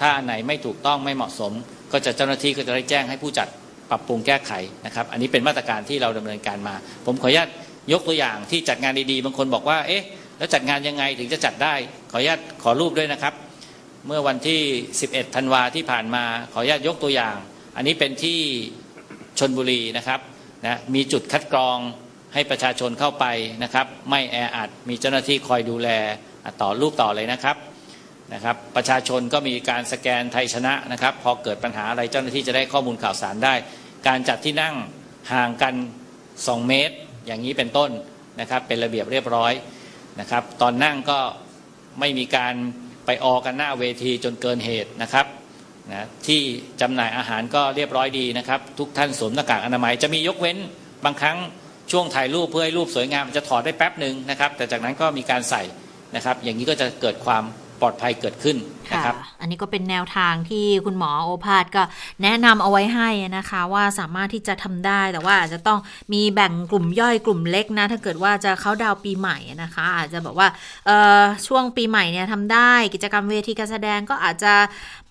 [0.00, 1.52] ถ้าอันไหนไม่ถูกต้องไม่เหมาะสม
[1.92, 3.48] ก็จะเจ้าหน้าที่ก็จะได้แจ้งให้ผู้จัด
[3.90, 4.52] ปรับปรุงแก้ไข
[4.86, 6.74] นะครับ อันนี้เป็นมาตรการที่เราดำเนินการมา
[7.06, 7.48] ผมขออนุญาต
[7.92, 10.04] ยกตัวอย่างที่จัดงานดีๆ บางคนบอกว่า เอ๊ะ
[10.38, 11.74] แล้วจัดงานยังไงถึงจะจัดได้
[12.10, 13.34] ขออนุญาตขอรูปด้วยนะครับ
[14.06, 14.60] เมื่อวันที่
[15.00, 17.36] 11 ธันวาที่ผ่านมา ขออนุญาตยกตัวอย่าง
[17.76, 18.40] อันนี้เป็นที่
[19.38, 20.20] ชนบุรีนะครับ
[20.64, 21.78] นะมีจุดคัดกรอง
[22.34, 23.24] ให้ประชาชนเข้าไป
[23.62, 25.88] นะครับ ไม่แออัดมีเจ้าหน้าที่คอยดูแล
[26.62, 27.56] ต่อรูปต่อเลยนะครับ
[28.34, 33.54] นะครับประชาชนก็มีการสแกนไทยชนะนะครับ พอเกิดปัญหาอะไรเจ้าหน้าที่จะได้ข้อมูลข่าวสารได้
[34.08, 34.74] การจัดที่นั่ง
[35.32, 35.74] ห่างกัน
[36.22, 36.94] 2 เมตร
[37.26, 37.90] อย่างนี้เป็นต้น
[38.40, 39.52] นะครับ เป็นระเบียบเรียบร้อย
[40.20, 41.18] นะครับ ตอนนั่งก็
[42.00, 42.54] ไม่มีการ
[43.06, 45.26] ไปออกันหน้าเวทีจนเกินเหตุนะครับ
[45.90, 46.40] นะที่
[46.80, 50.58] จำหน่ายอาหารก็เรียบร้อยดีนะครับ ทุกท่านสวมหน้ากากอนามัยจะมียกเว้น
[51.04, 51.38] บางครั้ง
[51.90, 55.62] ช่วงถ่ายรูปเพื่อให้รูปสวยงามจะถอดได้แป๊บหนึ่งนะครับ แต่จากนั้นก็มีการใส่
[56.16, 57.44] นะครับ อย่างนี้ก็จะเกิดความ
[57.80, 58.56] ปลอดภัยเกิดขึ้น
[58.92, 61.82] นะครับอันนี้ก็เป็นแนวทางที่คุณหมอโอภาสก็
[62.22, 65.78] แนะนำเอาไว้ให้นะคะ ว่าสามารถที่จะทำได้แต่ว่าอาจจะต้อง
[66.12, 70.48] มีแบ่งกลุ่มย่อยกลุ่มเล็กนะ ถ้าเกิดว่าจะเข้าดาวน์ปีใหม่นะคะ อาจจะแบบว่า
[70.86, 74.54] เอ่อช่วงปีใหม่เนี่ยทำได้กิจกรรมเวทีการแสดงก็อาจจะ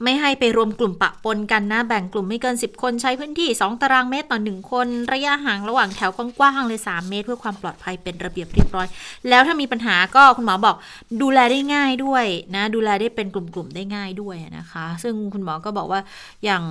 [0.04, 8.88] ไม่ให้ไปรวมกลุ่มปะปนกันนะ แบ่งกลุ่มไม่เกิน 10 คนใช้พื้นที่ 2 ตารางเมตรต่อ 1 คน ระยะห่างระหว่างแถวกว้างๆเลย 3 เมตร เพื่อความปลอดภัยเป็นระเบียบเรียบร้อย
[9.30, 10.76] แล้วถ้ามีปัญหาก็คุณหมอบอก
[11.22, 16.02] ดูแลได้ง่ายด้วยนะ ดูแลได้เป็นกลุ่มๆได้ง่ายด้วยนะคะ ซึ่งคุณหมอก็บอกว่า
[16.46, 16.64] อย่าง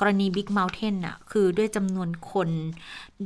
[0.00, 2.50] กรณี Big Mountain น่ะคือด้วยจำนวนคน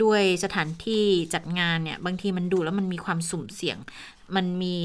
[0.03, 3.79] ด้วยสถานที่จัดงานเนี่ย บางทีมันดูแล้วมันมีความสุ่มเสี่ยง
[4.37, 4.77] มันมี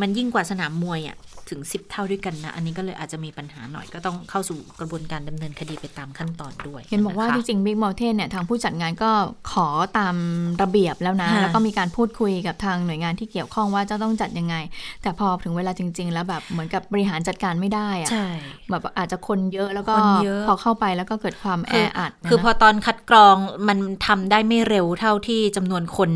[0.00, 1.16] มันยิ่งกว่าสนามมวยอะ่ะ
[1.50, 9.10] ถึง 10 เท่าด้วยกันนะ อันนี้ก็เลยอาจจะมีปัญหาหน่อยก็ต้องเข้าสู่กระบวนการดำเนินคดีไปตามขั้นตอนด้วย เห็นบอกว่าะคะจริงๆ Big Mountain เนี่ยทางผู้จัดงานก็
[9.52, 9.66] ขอ
[9.98, 10.16] ตาม
[10.62, 14.56] ระเบียบแล้วนะค่ะแล้วก็มีการพูดคุยกับทางหน่วยงานที่เกี่ยวข้องว่าจะต้องจัดยังไง
[15.02, 18.26] แต่พอถึงเวลาจริง ๆ แล้วแบบเหมือนกับบริหารจัดการไม่ได้อะใช่
[18.70, 23.36] แบบอาจจะคนเยอะแล้วก็คนเยอะพอเข้าไปแล้วก็เกิดความแอคืออัดนะคือพอตอนคัดกรอง
[23.68, 26.10] มันทำได้ไม่เร็วเท่าที่จำนวนคน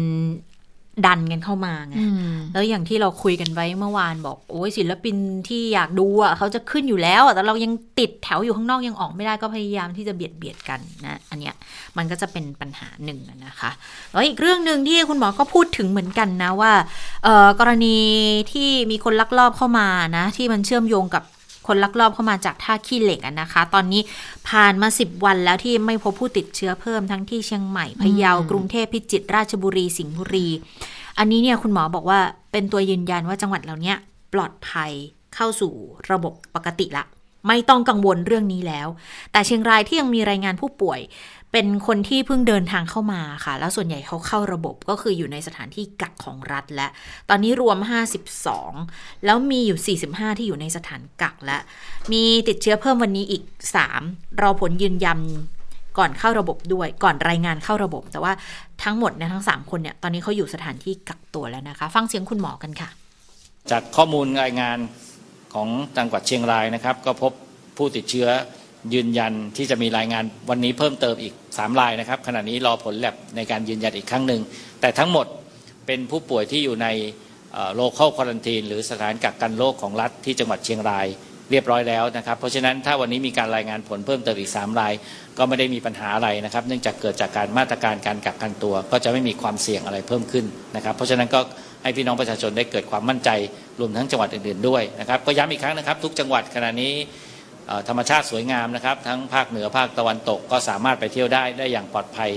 [1.07, 5.16] ดันกันเข้ามาไงอืมแล้วอย่างที่เราคุยกันไว้เมื่อวานบอก โอ้ยศิลปิน
[5.49, 11.55] ที่อยากดูอะเขาจะขึ้นอยู่แล้วอะแต่เรายังติดแถวอยู่ข้างนอกยังออกไม่ได้ก็พยายามที่จะเบียดเบียดกันนะอันเนี้ย
[11.97, 13.70] มันก็จะเป็นปัญหาหนึ่งอะนะคะ
[14.12, 16.72] แล้วอีกเรื่องหนึ่งที่คุณหมอก็พูดถึงเหมือนกันนะว่า
[17.24, 17.97] เอ่อกรณี
[18.53, 21.22] ที่มีคนลักลอบเข้ามานะ ที่มันเชื่อมโยงกับ
[21.67, 24.03] คนลักลอบเข้ามาจากท่าขี้เหล็กอะนะคะ ตอนนี้
[24.49, 30.49] ผ่านมา 10 วันแล้วที่ไม่พบผู้ติดเชื้อเพิ่มทั้งที่เชียงใหม่พะเยากรุงเทพพิจิตรราชบุรีสิงห์บุรี
[31.19, 32.21] อันนี้เนี่ยคุณหมอบอกว่า
[32.53, 33.97] เป็นตัวยืนยันว่าจังหวัดเราเนี้ย
[34.33, 34.93] ปลอดภัย
[35.35, 35.73] เข้าสู่
[36.11, 37.05] ระบบปกติละ
[37.49, 38.89] ไม่ต้องกังวลเรื่องนี้แล้ว
[39.33, 41.01] แต่เชียงรายที่ยังมีรายงานผู้ป่วย
[41.57, 46.89] เป็นคนที่เพิ่งเดินทางเข้ามาค่ะ แล้วส่วนใหญ่เขาเข้าระบบก็คืออยู่ในสถานที่กักของรัฐและ
[47.29, 47.79] ตอนนี้รวม
[48.53, 51.59] 52 แล้วมีอยู่ 45 ที่อยู่ในสถานกักและ
[52.13, 53.43] มีติดเชื้อเพิ่มวันนี้อีก
[53.93, 55.19] 3 รอผลยืนยัน
[55.99, 58.33] ก่อนเข้าระบบด้วยก่อนรายงานเข้าระบบ แต่ว่า
[58.83, 62.89] ทั้งหมดเนี่ยทั้ง 3 คนเนี่ยตอนนี้เขาอยู่สถานที่กักตัวแล้วนะคะ ฟังเสียงคุณหมอกันค่ะ
[63.71, 64.79] จากข้อมูลรายงาน
[65.55, 67.33] ของจังหวัดเชียงรายนะครับ ก็พบ
[67.77, 68.29] ผู้ติดเชื้อ
[68.95, 74.41] ยืนยันที่จะมีรายงานวันนี้เพิ่มเติมอีก 3 รายนะครับ ขณะนี้รอผลแลบในการยืนยันอีกครั้งหนึ่ง
[74.80, 75.26] แต่ทั้งหมด
[75.87, 76.89] เป็นผู้ป่วยที่อยู่ใน
[77.74, 81.07] โลเคอลควอลันทีนหรือสถานกักกันโรคของรัฐที่จังหวัดเชียงราย
[81.51, 84.93] เรียบร้อยแล้วนะครับ เพราะฉะนั้นถ้าวันนี้มีการรายงานผลเพิ่มเติมอีก 3 ราย
[85.39, 90.45] ก็ไม่ได้มีปัญหาอะไรนะครับ เนื่องจากเกิดจากการมาตรการการกักกันตัว ก็จะไม่มีความเสี่ยงอะไรเพิ่มขึ้น
[90.76, 91.41] นะครับ เพราะฉะนั้นก็
[91.82, 93.30] ให้พี่น้องประชาชนได้เกิดความมั่นใจ
[93.80, 96.93] รวมทั้งจังหวัดอื่นๆด้วยนะครับ ก็ย้ำอีกครั้งนะครับ ทุกจังหวัดขณะนี้
[97.89, 102.31] ธรรมชาติสวยงามนะครับ ทั้งภาคเหนือภาคตะวันตกก็สามารถไปเที่ยวได้ได้อย่างปลอดภัย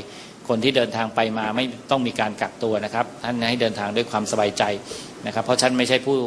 [0.48, 4.64] คนที่เดินทางไปมาไม่ต้องมีการกักตัวนะครับท่านให้เดินทางด้วยความสบายใจ
[5.26, 6.18] นะครับ เพราะฉันไม่ใช่ผู้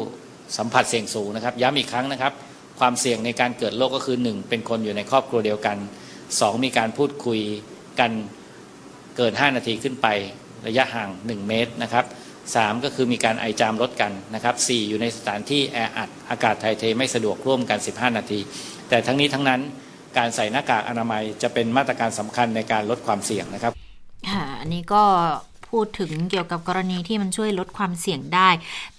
[0.57, 2.33] สัมผัสเสี่ยงสูงนะครับ ย้ำอีกครั้งนะครับ
[2.79, 5.77] ความเสี่ยงในการเกิดโรคก็คือ 1 เป็นคนอยู่ในครอบครัวเดียวกัน
[6.21, 7.39] 2 มีการพูดคุย
[7.99, 8.11] กัน
[9.17, 10.07] เกิน 5 นาทีขึ้นไป
[10.67, 12.05] ระยะห่าง 1 เมตรนะครับ
[12.45, 18.39] 3 ก็คือมีการไอจามลดกันนะครับ 4 อยู่ในสถานที่แออัดอากาศถ่ายเทไม่สะดวกร่วมกัน 15 นาที
[18.91, 19.61] แต่ทั้งนี้ทั้งนั้น
[20.17, 23.73] การใส่หน้ากากอนามัยจะเป็นมาตรการสำคัญในการลดความเสี่ยงนะครับ
[24.29, 25.03] ค่ะ อันนี้ก็
[25.71, 28.49] พูดถึงเกี่ยวกับกรณีที่มันช่วยลดความเสี่ยงได้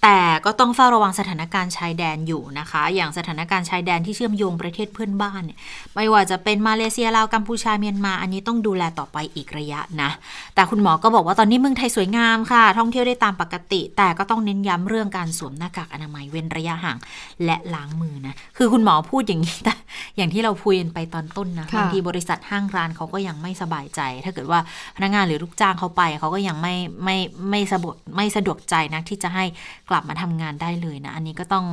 [0.03, 5.57] แต่ก็ต้องเฝ้าระวังสถานการณ์ชายแดนอยู่นะคะ อย่างสถานการณ์ชายแดนที่เชื่อมโยงประเทศเพื่อนบ้านเนี่ย
[5.95, 10.09] ไม่ว่าจะเป็นมาเลเซียลาวกัมพูชาเมียนมาอันนี้ต้องดูแลต่อไปอีกระยะนะ
[10.55, 16.97] แต่คุณหมอก็บอกว่าตอนนี้เมืองไทยสวยงามค่ะ ท่องเที่ยวได้ตามปกติ แต่ก็ต้องเน้นย้ำเรื่องการสวมหน้ากากอนามัยเว้นระยะห่าง
[17.45, 19.73] และล้างมือนะคือคุณหมอพูดอย่างนี้แต่
[20.17, 24.59] อย่างที่เราคุยกันไปตอนต้นนะค่ะบางทีบริษัทห้างร้านเขาก็ยังไม่สบายใจ ถ้าเกิดว่า
[24.95, 27.17] พนักงานหรือลูกจ้างเขาไปเขาก็ยังไม่ไม่
[27.49, 29.45] ไม่สะดวกไม่สะดวกใจนะที่จะให้
[29.89, 31.67] กลับมาทำงานได้เลยนะ อันนี้ก็ต้อง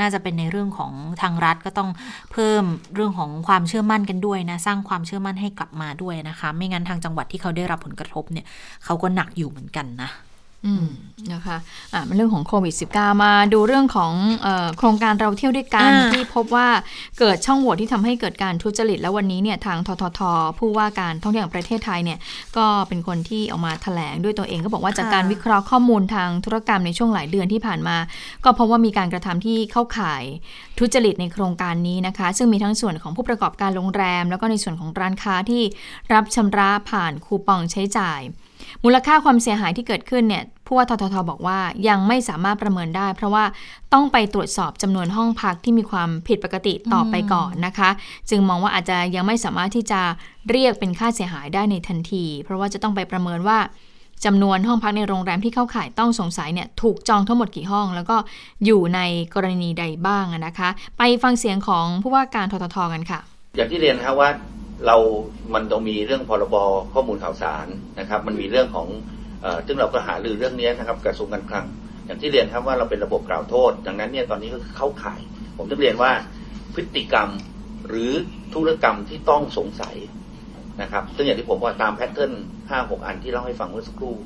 [0.00, 1.90] น่าจะเป็นในเรื่องของทางรัฐก็ต้อง
[2.32, 2.64] เพิ่ม
[2.94, 8.46] เรื่องของความเชื่อมั่นกันด้วยนะ สร้างความเชื่อมั่นให้กลับมาด้วยนะคะ ไม่งั้นทางจังหวัดที่เขาได้รับผลกระทบเนี่ย
[8.84, 10.10] เขาก็หนักอยู่เหมือนกันนะ
[11.32, 11.56] นะคะ
[11.94, 16.68] อะมันเรื่องของโควิด -19 มาดูเรื่องของเออโครงการเราเที่ยวด้วยกันอ่าที่พบว่า
[17.18, 20.20] เกิดช่องโหว่ที่ทำให้เกิดการทุจริต แล้ววันนี้เนี่ยทางททท
[20.58, 22.18] ผู้ว่าการท่องเที่ยวแห่งประเทศไทยเนี่ย
[22.56, 27.96] ก็เป็นคนที่ออกมาแถลงด้วยตัวเองก็บอกว่าจากการวิเคราะห์ข้อมูลทางธุรกรรมในช่วงหลายเดือนที่ผ่านมา
[28.44, 30.22] ก็พบว่ามีการกระทำที่เข้าข่าย
[30.78, 35.62] ทุจริตในโครงการนี้นะคะ ซึ่งมีทั้งส่วนของผู้ประกอบการโรงแรม แล้วก็ในส่วนของร้านค้าที่
[36.12, 38.20] รับชำระผ่านคูปองใช้จ่าย
[38.84, 41.58] มูลค่าความเสียหายที่เกิดขึ้นเนี่ยผู้ว่าทททบอกว่า
[41.88, 43.44] ยังไม่สามารถประเมินได้ เพราะว่า
[43.92, 47.90] ต้องไปตรวจสอบจำนวนห้องพักที่มีความผิดปกติต่อไปก่อนนะคะ
[48.30, 50.00] จึงมองว่าอาจจะยังไม่สามารถที่จะ
[50.50, 53.58] เรียกเป็นค่าเสียหายได้ในทันที เพราะว่าจะต้องไปประเมินว่า
[54.24, 58.16] จำนวนห้องพักในโรงแรมที่เข้าข่ายต้องสงสัยเนี่ยถูกจองทั้งหมดกี่ห้อง แล้วก็
[58.64, 59.00] อยู่ใน
[59.34, 63.20] กรณีใดบ้างนะคะ ไปฟังเสียงของผู้ว่าการทททกันค่ะ
[63.56, 64.30] อย่างที่เรียนนะครับว่า
[64.86, 64.96] เรา
[65.54, 66.56] มันต้องมีเรื่องพรบ
[66.92, 67.66] ข้อมูลข่าวสาร
[68.00, 68.88] นะครับ มันมีเรื่องของ
[69.42, 71.66] เอ่อซึ่งเราก็หารือเรื่องนี้นะครับกระทรวงการคลัง
[72.06, 75.20] อย่างที่เรียนครับว่าเราเป็นระบบกล่าวโทษ ดังนั้นเนี่ยตอนนี้ก็เข้าข่าย
[75.56, 76.10] ผมต้องเรียนว่า
[76.74, 77.28] พฤติกรรม
[77.88, 78.12] หรือ
[78.54, 79.96] ธุรกรรมที่ต้องสงสัย
[80.82, 82.32] นะครับ ซึ่งอย่างที่ผมว่าตามแพทเทิร์น
[82.70, 84.16] ห้าหกอันที่เล่าให้ฟังเมื่อสักครู่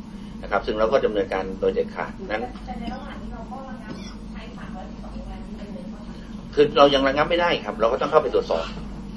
[0.43, 2.43] นะครับ ซึ่งเราก็ดำเนินการโดยเด็ดขาดนั้น
[6.55, 8.65] คือเรายังระงับไม่ได้ครับ เราก็ต้องเข้าไปตรวจสอบ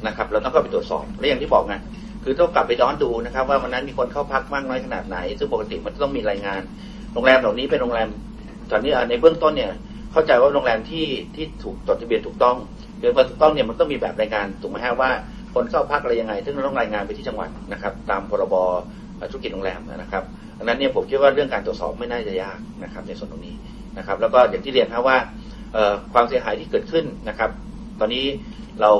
[0.07, 1.75] นะครับ เราต้องเข้าไปตรวจสอบและอย่างที่บอกไง
[2.23, 6.61] คือต้องกลับไปย้อนดูนะครับ ว่าวันนั้นมีคนเข้าพักมากน้อยขนาดไหน ซึ่งปกติมันต้องมีรายงาน
[7.13, 8.09] โรงแรมเหล่านี้เป็นโรงแรม
[8.71, 9.71] ตอนนี้ในเบื้องต้นเนี่ย
[10.11, 12.55] เข้าใจว่าโรงแรมที่ที่ถูกจดทะเบียนถูกต้อง
[12.99, 15.09] เดือนถูกต้องเนี่ยมันต้องมีแบบรายงานถูกไหมฮะว่า
[15.53, 18.55] คนเข้าพักอะไรยังไง ซึ่งเราต้องรายงานไปที่จังหวัดนะครับ ตามพรบ
[19.31, 20.23] ธุรกิจโรงแรมนะครับ
[20.57, 23.55] ดังนั้นเนี่ยผมคิดว่าเรื่องการตรวจสอบไม่น่าจะยากนะครับ ในส่วนตรงนี้
[23.97, 25.17] นะครับ แล้วก็อย่างที่เรียนครับว่า
[26.13, 27.49] ความเสียหายที่เกิดขึ้นนะครับ
[27.99, 28.25] ตอนนี้
[28.81, 28.91] เรา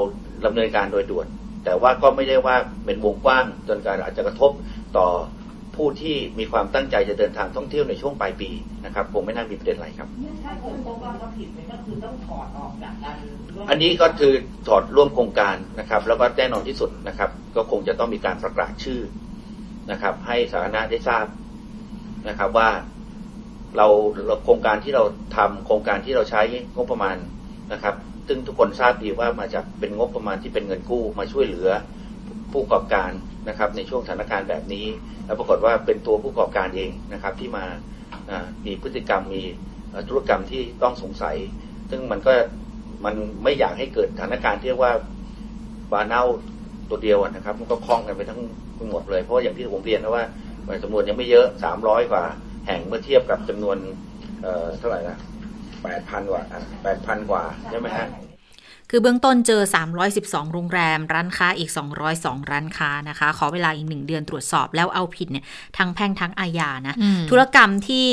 [0.45, 1.27] ดำเนินการโดยด่วน
[1.65, 4.51] แต่ว่าก็ไม่ได้ว่าเป็นวงกว้างจนการอาจจะกระทบ
[4.97, 5.07] ต่อ
[5.75, 8.49] ผู้ที่มีความตั้งใจจะเดินทางท่องเที่ยวในช่วงปลายปี
[8.85, 10.07] นะครับคงไม่น่ามีประเด็นอะไรครับ
[10.43, 13.15] ถ้าผมพบว่าเขาผิดมันก็คือต้องถอดออกจากการ
[13.53, 14.33] ร่วมอันนี้ก็คือ
[14.67, 19.01] ถอดร่วมโครงการนะครับ แล้วก็แน่นอนที่สุดนะครับ ก็คงจะต้องมีการประกาศชื่อ
[19.91, 21.25] นะครับ ให้สาธารณะได้ทราบ
[22.29, 22.69] นะครับว่า
[23.77, 23.87] เรา
[24.27, 25.03] เราโครงการที่เรา
[25.37, 26.41] ทำโครงการที่เราใช้
[26.75, 27.15] งบประมาณ
[27.73, 27.95] นะครับ
[28.28, 31.69] ซึ่งทุกคนทราบดีว่ามาจากเป็นงบประมาณที่เป็นเงินกู้มาช่วยเหลือ
[32.51, 33.11] ผู้ประกอบการ
[33.49, 34.86] นะครับ ในช่วงสถานการณ์แบบนี้
[35.26, 37.65] แล้วปรากฏว่าเป็นตัวผู้ประกอบการเองนะครับ ที่มา
[38.65, 39.41] มีพฤติกรรมมี
[40.09, 41.36] ธุรกรรมที่ต้องสงสัย
[41.89, 42.34] ซึ่งมันก็
[43.05, 44.93] มันไม่อยากให้เกิดสถานการณ์ที่เรียกว่า
[45.91, 46.23] ปลาเน่า
[46.89, 48.38] ตัวเดียวนะครับ มันก็คล้องกันไปทั้
[48.86, 50.23] งหมดเลยเพราะอย่างที่ผมเรียนนะว่า
[50.84, 52.23] จำนวนยังไม่เยอะสามร้อยกว่า
[52.67, 53.78] แห่งเมื่อเทียบกับจำนวน
[54.41, 55.17] เอ่อเท่าไหร่นะ
[55.86, 56.41] แปดพันกว่า
[56.83, 58.07] แปดพันกว่าใช่ไหมฮะ
[58.89, 59.61] คือเบื้องต้นเจอ
[60.07, 61.69] 312 โรงแรม ร้านค้าอีก
[62.09, 65.45] 202 ร้านค้านะคะ ขอเวลาอีกหนึ่งเดือนตรวจสอบแล้วเอาผิดเนี่ย
[65.77, 68.09] ทั้งแพ่งทั้งอาญานะอืมธุรกรรมที่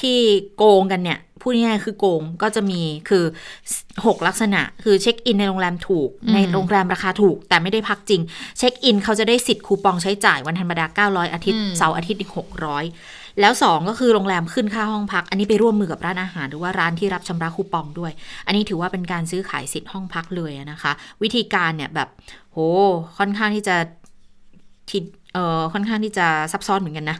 [0.00, 0.18] ที่
[0.56, 3.24] โกงกันเนี่ยพูดง่ายๆคือโกงก็จะมีคือ
[3.74, 8.20] 6 ลักษณะ คือเช็คอินในโรงแรมถูก ในโรงแรมราคาถูก แต่ไม่ได้พักจริง
[8.58, 18.12] เช็คอินเขาจะได้สิทธิ์คูปองใช้จ่ายวันธรรมดา 900 อาทิตย์เสาร์อาทิตย์อีก 600 แล้ว 2 ก็คือโรงแรมขึ้นค่าห้องพัก อันนี้ไปร่วมมือกับร้านอาหาร หรือว่าร้านที่รับชำระคูปองด้วย
[18.46, 22.08] อันนี้ถือว่าเป็นการซื้อขายสิทธิ์ห้องพักเลยนะคะ วิธีการเนี่ยแบบ
[22.52, 22.58] โห
[23.18, 23.76] ค่อนข้างที่จะ
[24.90, 25.04] ทิด
[25.34, 27.18] เออค่อนข้างที่จะซับซ้อนเหมือนกันนะ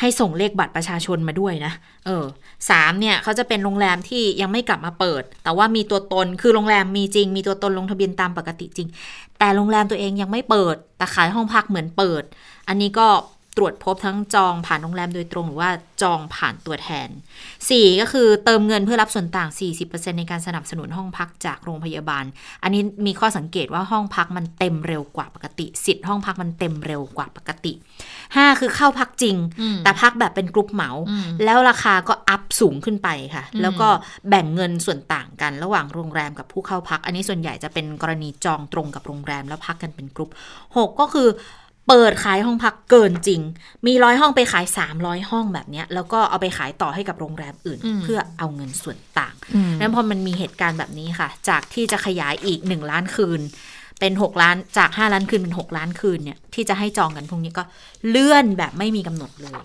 [0.00, 1.72] ให้ส่งเลขบัตรประชาชนมาด้วยนะ
[2.06, 2.24] เออ
[2.70, 8.88] สามเนี่ยเขาจะเป็นโรงแรมที่ยังไม่กลับมาเปิด แต่ว่ามีตัวตนคือโรงแรมมีจริง มีตัวตนลงทะเบียนตามปกติจริง
[9.38, 12.22] แต่โรงแรมตัวเองยังไม่เปิด แต่ขายห้องพักเหมือนเปิด
[12.68, 13.08] อันนี้ก็
[13.56, 15.70] ตรวจพบทั้งจองผ่านโรงแรมโดยตรงหรือว่า
[16.02, 17.08] จองผ่านตัวแทน
[17.54, 19.50] 4 ก็คือเติมเงินเพื่อรับส่วนต่าง
[19.84, 22.24] 40%ในการสนับสนุนห้องพักจากโรงพยาบาล
[22.62, 27.72] อันนี้มีข้อสังเกตว่าห้องพักมันเต็มเร็วกว่าปกติ สิทธิ์ห้องพักมันเต็มเร็วกว่าปกติ
[28.18, 33.88] 5 คือเข้าพักจริงอืมแต่พักแบบเป็นกรุ๊ปเหมาอืมแล้วราคาก็อัพสูงขึ้นไปค่ะอืมแล้วก็
[34.28, 40.30] แบ่งเงินส่วนต่างกันระหว่างโรงแรมกับผู้เข้าพัก อันนี้ส่วนใหญ่จะเป็นกรณีจองตรงกับโรงแรมแล้วพักกันเป็นกรุ๊ป
[40.66, 41.28] 6 ก็คือ
[41.88, 43.40] เปิดขายห้องพักเกินจริง
[43.86, 44.66] มีร้อยห้องไปขาย
[44.98, 53.40] 300 ห้องแบบเนี้ยแล้วก็เอาไปขายต่อให้กับโรงแรมอื่นอืมเพื่อเอาเงินส่วนต่างอืมนั้นพอมันมีเหตุการณ์แบบนี้ค่ะ จากที่จะขยายอีก 1 ล้านคืน
[54.00, 57.64] เป็น 6 ล้านจาก 5 ล้านคืนเป็น 6 ล้านคืนเนี่ยที่จะให้จองกันพรุ่งนี้ก็
[58.08, 59.62] เลื่อนแบบไม่มีกำหนดเลย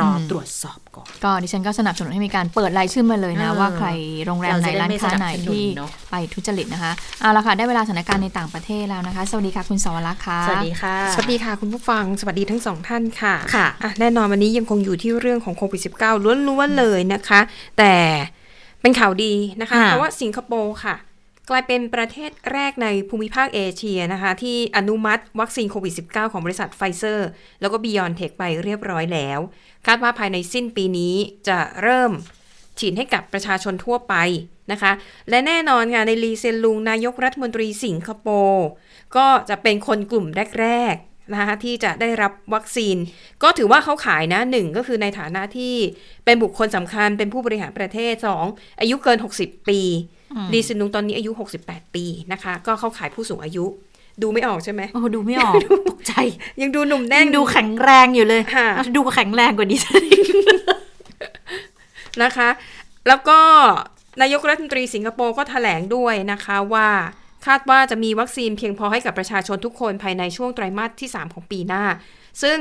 [0.00, 3.88] รออมตรวจสอบก่อน ก็ดิฉันก็สนับสนุนให้มีการเปิดรายชื่อมาเลยนะเออว่าใคร
[4.26, 17.40] โรงแรมไหนเราจะได้ร้านไม่ค้าไหนสนับสนุนที่เนอะไปทุจริตนะคะเอาละค่ะได้เวลาสถานการณ์ในต่างประเทศแล้วนะคะ สวัสดีค่ะคุณสวรักษ์ค่ะสวัสดีค่ะ สวัสดีค่ะคุณผู้ฟังสวัสดีทั้งสองท่านค่ะค่ะอะแน่นอนวันนี้ยังคงอยู่ที่เรื่องของโควิด -19 ล้วนๆเลยนะคะ
[17.78, 17.94] แต่
[18.82, 20.94] เป็นข่าวดีนะคะค่ะเพราะว่าสิงคโปร์ค่ะ
[21.50, 27.28] กลายเป็นประเทศแรกในภูมิภาคเอเชียนะคะ ที่อนุมัติวัคซีนโควิด -19 ของบริษัทไฟเซอร์
[27.60, 29.38] แล้วก็ไบออนเทคไปเรียบร้อยแล้ว
[29.86, 31.14] คาดว่าภายในสิ้นปีนี้
[31.48, 32.12] จะเริ่ม
[32.78, 34.14] ฉีดให้กับประชาชนทั่วไป
[34.72, 34.92] นะคะ
[35.30, 38.66] และแน่นอนค่ะ นายลีเซียนลุง นายกรัฐมนตรีสิงคโปร์
[39.16, 40.26] ก็จะเป็นคนกลุ่ม
[40.60, 42.96] แรกๆนะคะที่จะได้รับวัคซีน
[43.42, 45.74] ก็ถือว่าเขาขายนะหนึ่งก็คือในฐานะที่
[46.24, 48.44] เป็นบุคคลสำคัญเป็นผู้บริหารประเทศสอง
[48.80, 49.80] อายุเกิน 60 ปี
[50.52, 51.30] ลีเซนลุงตอนนี้อายุ
[51.62, 53.64] 68 ปีนะคะ ก็เข้าขายผู้สูงอายุ
[54.22, 55.54] ดูไม่ออกใช่ไหมโอ้ดูไม่ออก
[55.90, 56.12] ตกใจ
[56.62, 58.66] ยังดูหนุ่มแน่นยังดูแข็งแรงอยู่เลยค่ะ
[58.96, 60.26] ดูแข็งแรงกว่าดิฉันอีก
[62.22, 62.48] นะคะ
[63.08, 63.38] แล้วก็
[64.22, 66.88] นายกรัฐมนตรีสิงคโปร์ก็ถแถลงด้วยนะคะว่า
[67.46, 71.84] คาดว่าจะมีวัคซีนเพียงพอให้กับประชาชนทุกคนภายในช่วงไตรมาสที่ 3 ของปีหน้า
[72.42, 72.58] ซึ่ง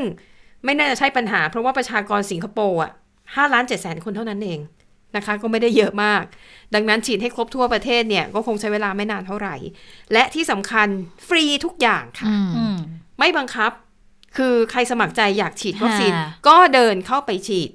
[0.63, 2.91] ไม่น่าจะใช่ปัญหาเพราะว่าประชากรสิงคโปร์อะ
[3.35, 4.59] ห้าล้านเจ็ดแสนคนเท่านั้นเอง
[5.17, 6.23] นะคะ ก็ไม่ได้เยอะมาก
[6.75, 9.55] ดังนั้นฉีดให้ครบทั่วประเทศเนี่ยก็คงใช้เวลาไม่นานเท่าไหร่
[10.13, 10.87] และที่สำคัญ
[11.27, 12.77] ฟรีทุกอย่างค่ะอืมอืม
[13.19, 13.71] ไม่บังคับ
[14.37, 17.71] คือใครสมัครใจอยากฉีดวัคซีนค่ะก็เดินเข้าไปฉีด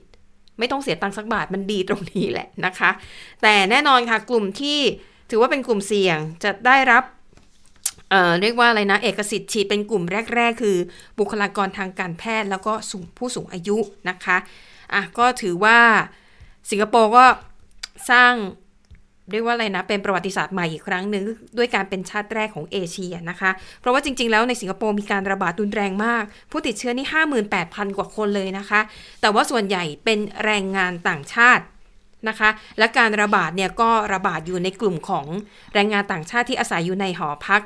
[0.59, 2.91] ไม่ต้องเสียตังค์สักบาทมันดีตรงนี้แหละนะคะ
[3.43, 4.79] แต่แน่นอนค่ะกลุ่มที่
[5.31, 7.05] ถือว่าเป็นกลุ่มเสี่ยงจะได้รับ
[8.11, 10.05] เอ่อเรียกว่าอะไรนะ เอกสิทธิ์ฉีดเป็นกลุ่ม
[10.37, 10.77] แรก ๆ คือ
[11.19, 13.79] บุคลากรทางการแพทย์แล้วก็สูงผู้สูงอายุ
[14.09, 14.37] นะคะ
[14.95, 15.79] อะก็ถือว่า
[16.71, 17.25] สิงคโปร์ก็
[18.11, 18.35] สร้าง
[19.31, 21.25] เรียกว่าอะไรนะ เป็นประวัติศาสตร์ใหม่อีกครั้งหนึ่ง
[21.59, 23.51] ด้วยการเป็นชาติแรกของเอเชียนะคะ
[23.81, 27.07] เพราะว่าจริง ๆ แล้วในสิงคโปร์มีการระบาดรุนแรงมาก ผู้ติดเชื้อนี่
[27.53, 28.81] 58,000 กว่าคนเลยนะคะ
[29.21, 31.65] แต่ว่าส่วนใหญ่เป็นแรงงานต่างชาติ
[32.29, 35.27] นะคะ และการระบาดเนี่ยก็ระบาดอยู่ในกลุ่มของ
[35.75, 37.63] แรงงานต่างชาติที่อาศัยอยู่ในหอพัก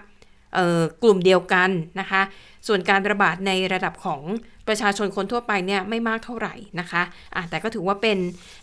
[1.03, 1.70] กลุ่มเดียวกัน
[2.01, 2.22] นะคะ
[2.66, 4.22] ส่วนการระบาดในระดับของ
[4.69, 7.03] ประชาชนคนทั่วไปเนี่ยไม่มากเท่าไหร่นะคะ
[7.35, 8.19] อะแต่ก็ถือว่าเป็น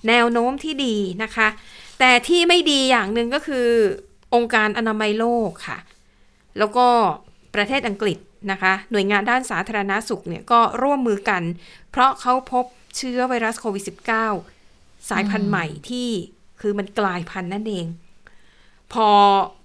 [0.08, 1.48] แนวโน้มที่ดีนะคะ
[2.00, 3.68] แต่ที่ไม่ดีอย่างหนึ่งก็คือ
[4.36, 5.78] องค์การอนามัยโลกค่ะ
[6.58, 6.88] แล้วก็
[7.56, 8.18] ประเทศอังกฤษ
[8.52, 11.44] นะคะ หน่วยงานด้านสาธารณาสุขเนี่ยก็ร่วมมือกัน
[11.92, 12.66] เพราะเขาพบ
[12.98, 13.84] เชื้อไวรัสโควิด
[14.48, 16.10] -19 สายพันธุ์ใหม่ที่
[16.62, 17.86] คือมันกลายพันธุ์นั่นเอง
[18.94, 19.10] พอ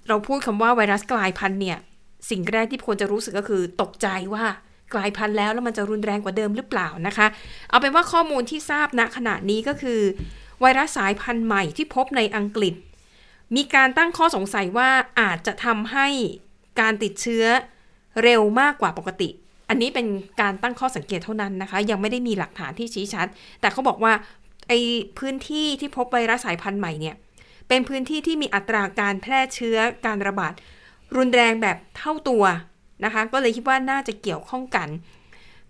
[0.08, 1.78] เราพูดคำว่าไวรัสกลายพันธุ์เนี่ย
[2.30, 4.44] สิ่งแรกที่ควรจะรู้สึกก็คือตกใจว่า
[4.94, 7.26] กลายพันธุ์แล้วแล้วมันจะรุนแรงกว่าเดิมหรือเปล่านะคะ
[7.68, 10.00] เอาเป็นว่าข้อมูลที่ทราบณขณะนี้ก็คือ
[10.60, 12.74] ไวรัสสายพันธุ์ใหม่ที่พบในอังกฤษ
[13.56, 16.08] มีการตั้งข้อสงสัยว่าอาจจะทำให้
[16.80, 17.44] การติดเชื้อ
[18.22, 19.28] เร็วมากกว่าปกติ
[19.68, 20.06] อันนี้เป็น
[20.40, 23.26] การตั้งข้อสังเกตเท่านั้นนะคะ ยังไม่ได้มีหลักฐานที่ชี้ชัด
[23.60, 24.12] แต่เขาบอกว่า
[24.68, 24.72] ไอ
[25.18, 27.16] พื้นที่ที่พบไวรัสสายพันธุ์ใหม่เนี่ย
[27.68, 30.52] เป็นพื้นที่ที่มีอัตราการแพร่เชื้อการระบาด
[31.16, 32.44] รุนแรงแบบเท่าตัว
[33.04, 34.88] นะคะ ก็เลยคิดว่าน่าจะเกี่ยวข้องกัน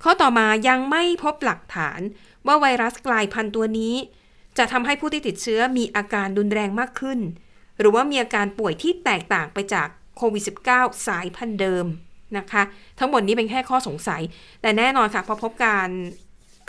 [0.02, 2.00] ข้อต่อมายังไม่พบหลักฐาน
[2.46, 3.94] ว่าไวรัสกลายพันธุ์ตัวนี้
[4.58, 7.18] จะทำให้ผู้ที่ติดเชื้อมีอาการรุนแรงมากขึ้น
[7.80, 11.86] หรือว่ามีอาการป่วยที่แตกต่างไปจากโควิด -19 สายพันธุ์เดิม
[12.38, 12.62] นะคะ
[12.98, 14.22] ทั้งหมดนี้เป็นแค่ข้อสงสัย
[14.62, 15.88] แต่แน่นอนค่ะพอพบการ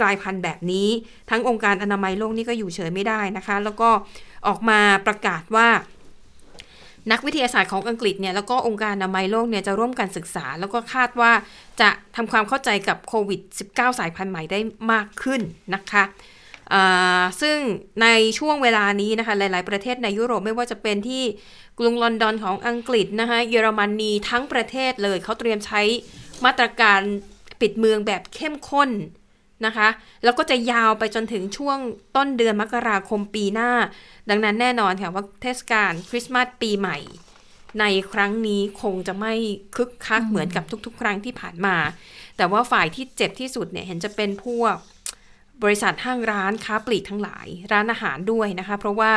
[0.01, 0.89] กลายพันธุ์แบบนี้
[1.29, 3.89] ทั้งองค์การอนามัยโลกนี่ก็อยู่เฉยไม่ได้นะคะ แล้วก็
[4.47, 5.67] ออกมาประกาศว่า
[7.11, 11.31] นักวิทยาศาสตร์ของอังกฤษเนี่ยแล้วก็องค์การอนามัยโลกเนี่ยจะร่วมกันศึกษา แล้วก็คาดว่า
[11.81, 14.59] จะทำความเข้าใจกับโควิด -19 สายพันธุ์ใหม่ได้
[14.91, 15.41] มากขึ้น
[15.73, 16.03] นะคะ
[17.41, 17.57] ซึ่ง
[18.01, 18.07] ใน
[18.39, 21.23] ช่วงเวลานี้นะคะหลาย ๆ ประเทศในยุโรปไม่ว่าจะเป็นที่
[21.79, 25.81] กรุงลอนดอนของอังกฤษนะคะเยอรมนีทั้งประเทศเลยเขาเตรียมใช้
[26.45, 27.01] มาตรการ
[27.61, 28.89] ปิดเมืองแบบเข้มข้น
[29.65, 29.87] นะคะ
[30.23, 31.77] แล้วก็จะยาวไปจนถึงช่วง
[32.15, 33.71] ต้นเดือนมกราคมปีหน้า
[34.29, 36.97] ดังนั้นแน่นอนค่ะว่าเทศกาลคริสต์มาสปีใหม่
[37.79, 39.33] ในครั้งนี้คงจะไม่
[39.75, 41.75] คึกคักเหมือนกับทุกๆ ครั้งที่ผ่านมา
[42.37, 44.75] แต่ว่าฝ่ายที่เจ็บที่สุดเนี่ยเห็นจะเป็นพวก
[45.63, 49.13] บริษัทห้างร้านค้าปลีกทั้งหลาย ร้านอาหารด้วยนะคะ เพราะว่า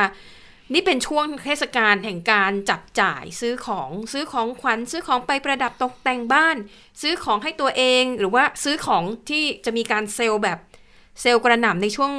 [0.73, 6.57] นี่เป็นช่วงเทศกาลแห่งการจับจ่ายซื้อของซื้อของขวัญซื้อของไปประดับตกแต่งบ้าน
[7.03, 10.59] ซื้อของให้ตัวเองหรือว่าซื้อของที่จะมีการเซลล์แบบ
[11.21, 12.13] เซลล์กระหน่ำในช่วง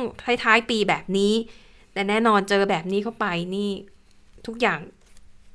[0.43, 1.33] ท้ายๆปีแบบนี้
[1.93, 3.25] แต่แน่นอนเจอแบบนี้เข้าไป
[3.55, 3.69] นี่
[4.47, 4.79] ทุกอย่าง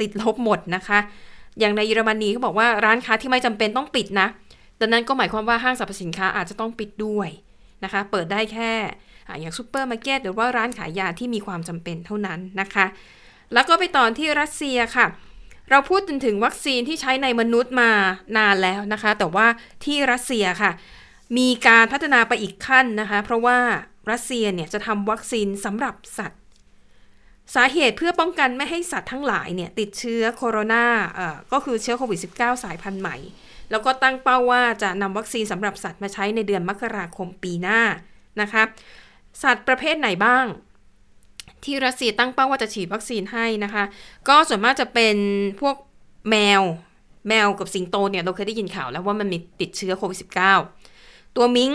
[0.01, 0.99] ติดลบหมดนะคะ
[1.59, 4.29] อย่างในเยอรมนีเขาบอกว่าร้านค้าที่ไม่จำเป็นต้องปิดนะ
[4.81, 7.29] ดังนั้นก็หมายความว่าห้างสรรพสินค้าอาจจะต้องปิดด้วย
[7.85, 8.73] นะคะ เปิดได้แค่
[9.41, 12.87] อย่างซูเปอร์มาร์เก็ตหรือว่าร้านขายยาที่มีความจำเป็นเท่านั้นนะคะ
[13.53, 15.07] แล้วก็ไปตอนที่รัสเซียค่ะ
[15.71, 17.91] เราพูดจนถึงวัคซีนที่ใช้ในมนุษย์มา
[18.37, 19.47] นานแล้วนะคะ แต่ว่า
[19.85, 20.71] ที่รัสเซียค่ะ
[21.39, 23.59] มีการพัฒนาไปอีกขั้นนะคะ เพราะว่า
[24.11, 26.41] รัสเซียเนี่ยจะทำวัคซีนสำหรับสัตว์
[27.55, 30.85] สาเหตุเพื่อป้องกันไม่ให้สัตว์ทั้งหลายเนี่ยติดเชื้อโคโรนา
[31.17, 33.17] เอ่อก็คือเชื้อโควิด -19 สายพันธุ์ใหม่
[33.71, 37.81] แล้วก็ตั้งเป้าว่าจะนำวัคซีนสำหรับสัตว์มาใช้ในเดือนมกราคมปีหน้า
[38.41, 38.63] นะคะ
[39.43, 40.47] สัตว์ประเภทไหนบ้าง
[41.65, 43.85] ที่รัสเซียตั้งเป้าว่าจะฉีดวัคซีนให้นะคะ
[44.29, 45.17] ก็ส่วนมากจะเป็น
[45.61, 45.77] พวก
[46.31, 46.63] แมว
[47.29, 50.19] แมวกับสิงโตเนี่ยเราเคยได้ยินข่าวแล้วว่ามันมีติดเชื้อโควิด
[50.75, 51.73] -19 ตัวมิง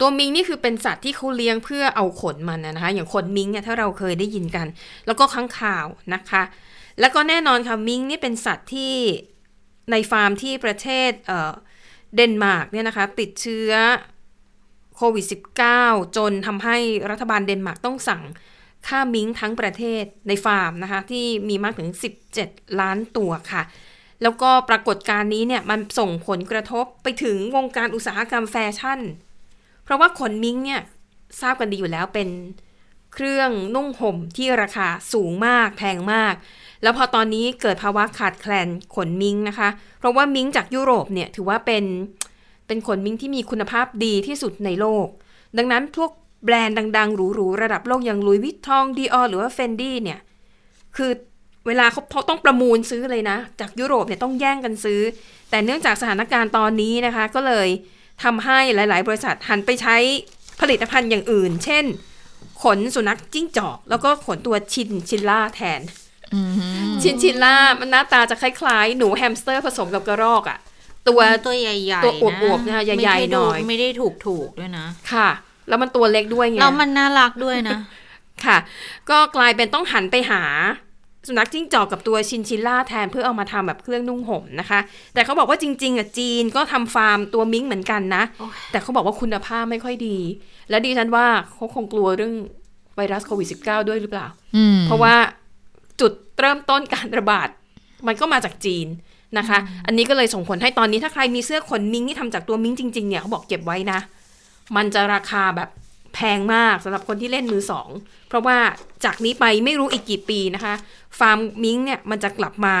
[0.00, 4.66] ตัวมิงนี่คือเป็นสัตว์ที่เขาเลี้ยงเพื่อเอาขนมันนะคะ อย่างขนมิงเนี่ยถ้าเราเคยได้ยินกัน
[5.06, 6.42] แล้วก็ข้างข่าวนะคะ
[7.00, 8.94] แล้วก็แน่นอนค่ะมิงนี่เป็นสัตว์ที่
[9.90, 13.70] ในฟาร์มที่ประเทศเเดนมาร์กเนี่ยนะคะติดเชื้อ
[14.96, 15.26] โควิด
[15.70, 16.76] -19 จนทำให้
[17.10, 18.22] รัฐบาลเดนมาร์กต้องสั่ง
[18.86, 21.88] ฆ่ามิงค์ทั้งประเทศในฟาร์มนะคะ ที่มีมากถึง
[22.36, 23.62] 17 ล้านตัวค่ะ
[24.22, 29.00] แล้วก็ปรากฏการณ์นี้เนี่ยมันส่งผลกระทบไปถึงวงการอุตสาหกรรมแฟชั่น
[29.84, 30.80] เพราะว่าขนมิงค์เนี่ย
[31.40, 32.28] ทราบกันดีอยู่แล้วเป็น
[33.12, 36.34] เครื่องนุ่งห่มที่ราคาสูงมากแพงมาก
[36.82, 39.68] แล้วพอตอนนี้เกิดภาวะขาดแคลนขนมิงค์นะคะ
[39.98, 41.84] เพราะว่ามิงค์จากยุโรปเนี่ยถือว่าเป็น
[42.66, 45.06] เป็นขนมิงค์ที่มีคุณภาพดีที่สุดในโลก
[45.58, 46.10] ดังนั้นพวก
[46.44, 50.20] แบรนด์ดังๆหรูๆระดับโลกอย่างหลุยส์วิตตองดิออร์หรือว่าเฟนดี้เนี่ย
[50.96, 51.10] คือ
[51.66, 55.00] เวลาเขาเขาต้องประมูลซื้อเลยนะ จากยุโรปเนี่ยต้องแย่งกันซื้อ
[55.50, 57.68] แต่เนื่องจากสถานการณ์ตอนนี้นะคะ ก็เลย
[58.24, 59.96] ทำให้หลาย ๆ บริษัทหันไปใช้
[60.60, 61.84] ผลิตภัณฑ์อย่างอื่น เช่น
[62.62, 65.80] ขนสุนัขจิ้งจอก แล้วก็ขนตัวชินชินล่าแทน
[66.34, 70.58] อืมชินชินล่ามันหน้าตาจะคล้าย ๆ หนูแฮมสเตอร์ผสมกับกระรอกอะค่ะ
[71.08, 75.28] ตัวตัวใหญ่ๆตัวอวบๆนะคะใหญ่ๆไม่ได้ดูหน่อยไม่ได้ถูกถูกๆด้วยนะ ค่ะ
[75.68, 77.78] แล้วมันตัวเล็กด้วยไงแล้วมันน่ารักด้วยนะ
[78.44, 78.56] ค่ะ
[79.10, 80.42] ก็กลายเป็นต้องหันไปหา
[81.28, 84.80] สุนัขจิ้งจอกกับตัวชินชินล่าแทนเพื่อเอามาทำแบบเครื่องนุ่งห่มนะคะ
[85.14, 90.18] แต่เขาบอกว่าจริง ๆอะจีนก็ทำฟาร์มตัวมิงค์เหมือนกันนะโอ้ยแต่เขาบอกว่าคุณภาพไม่ค่อยดี
[90.70, 92.34] และดิฉันว่าเขาคงกลัวเรื่อง
[92.96, 94.26] ไวรัสโควิด -19 ด้วยหรือเปล่า
[94.56, 95.14] อืมเพราะว่า
[96.00, 97.48] จุดเริ่มต้นการระบาด
[98.06, 98.86] มันก็มาจากจีน
[99.38, 103.98] นะคะ อันนี้ก็เลยส่งผลให้ตอนนี้ถ้าใครมีเสื้อขนมิงที่ทำจากตัวมิงจริงๆเนี่ยเขาบอกเก็บไว้นะ
[104.76, 105.68] มันจะราคาแบบ
[106.14, 107.88] แพงมากสำหรับคนที่เล่นมือสอง
[108.28, 108.56] เพราะว่า
[109.04, 110.74] จากนี้ไปไม่รู้อีกกี่ปีนะคะ
[111.18, 112.76] ฟาร์มมิงเนี่ยมันจะกลับมา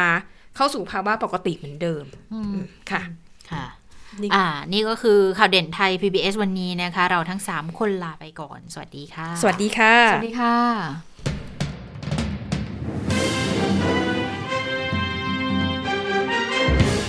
[0.56, 2.56] เข้าสู่ภาวะปกติเหมือนเดิมอืม
[2.90, 3.02] ค่ะ
[3.52, 3.64] ค่ะ
[4.22, 10.56] นี่อ่า นี่ก็คือข่าวเด่นไทย PBS วันนี้นะคะ เราทั้ง 3 คนลาไปก่อน สวัสดีค่ะ สวัสดีค่ะ สวัสดีค่ะ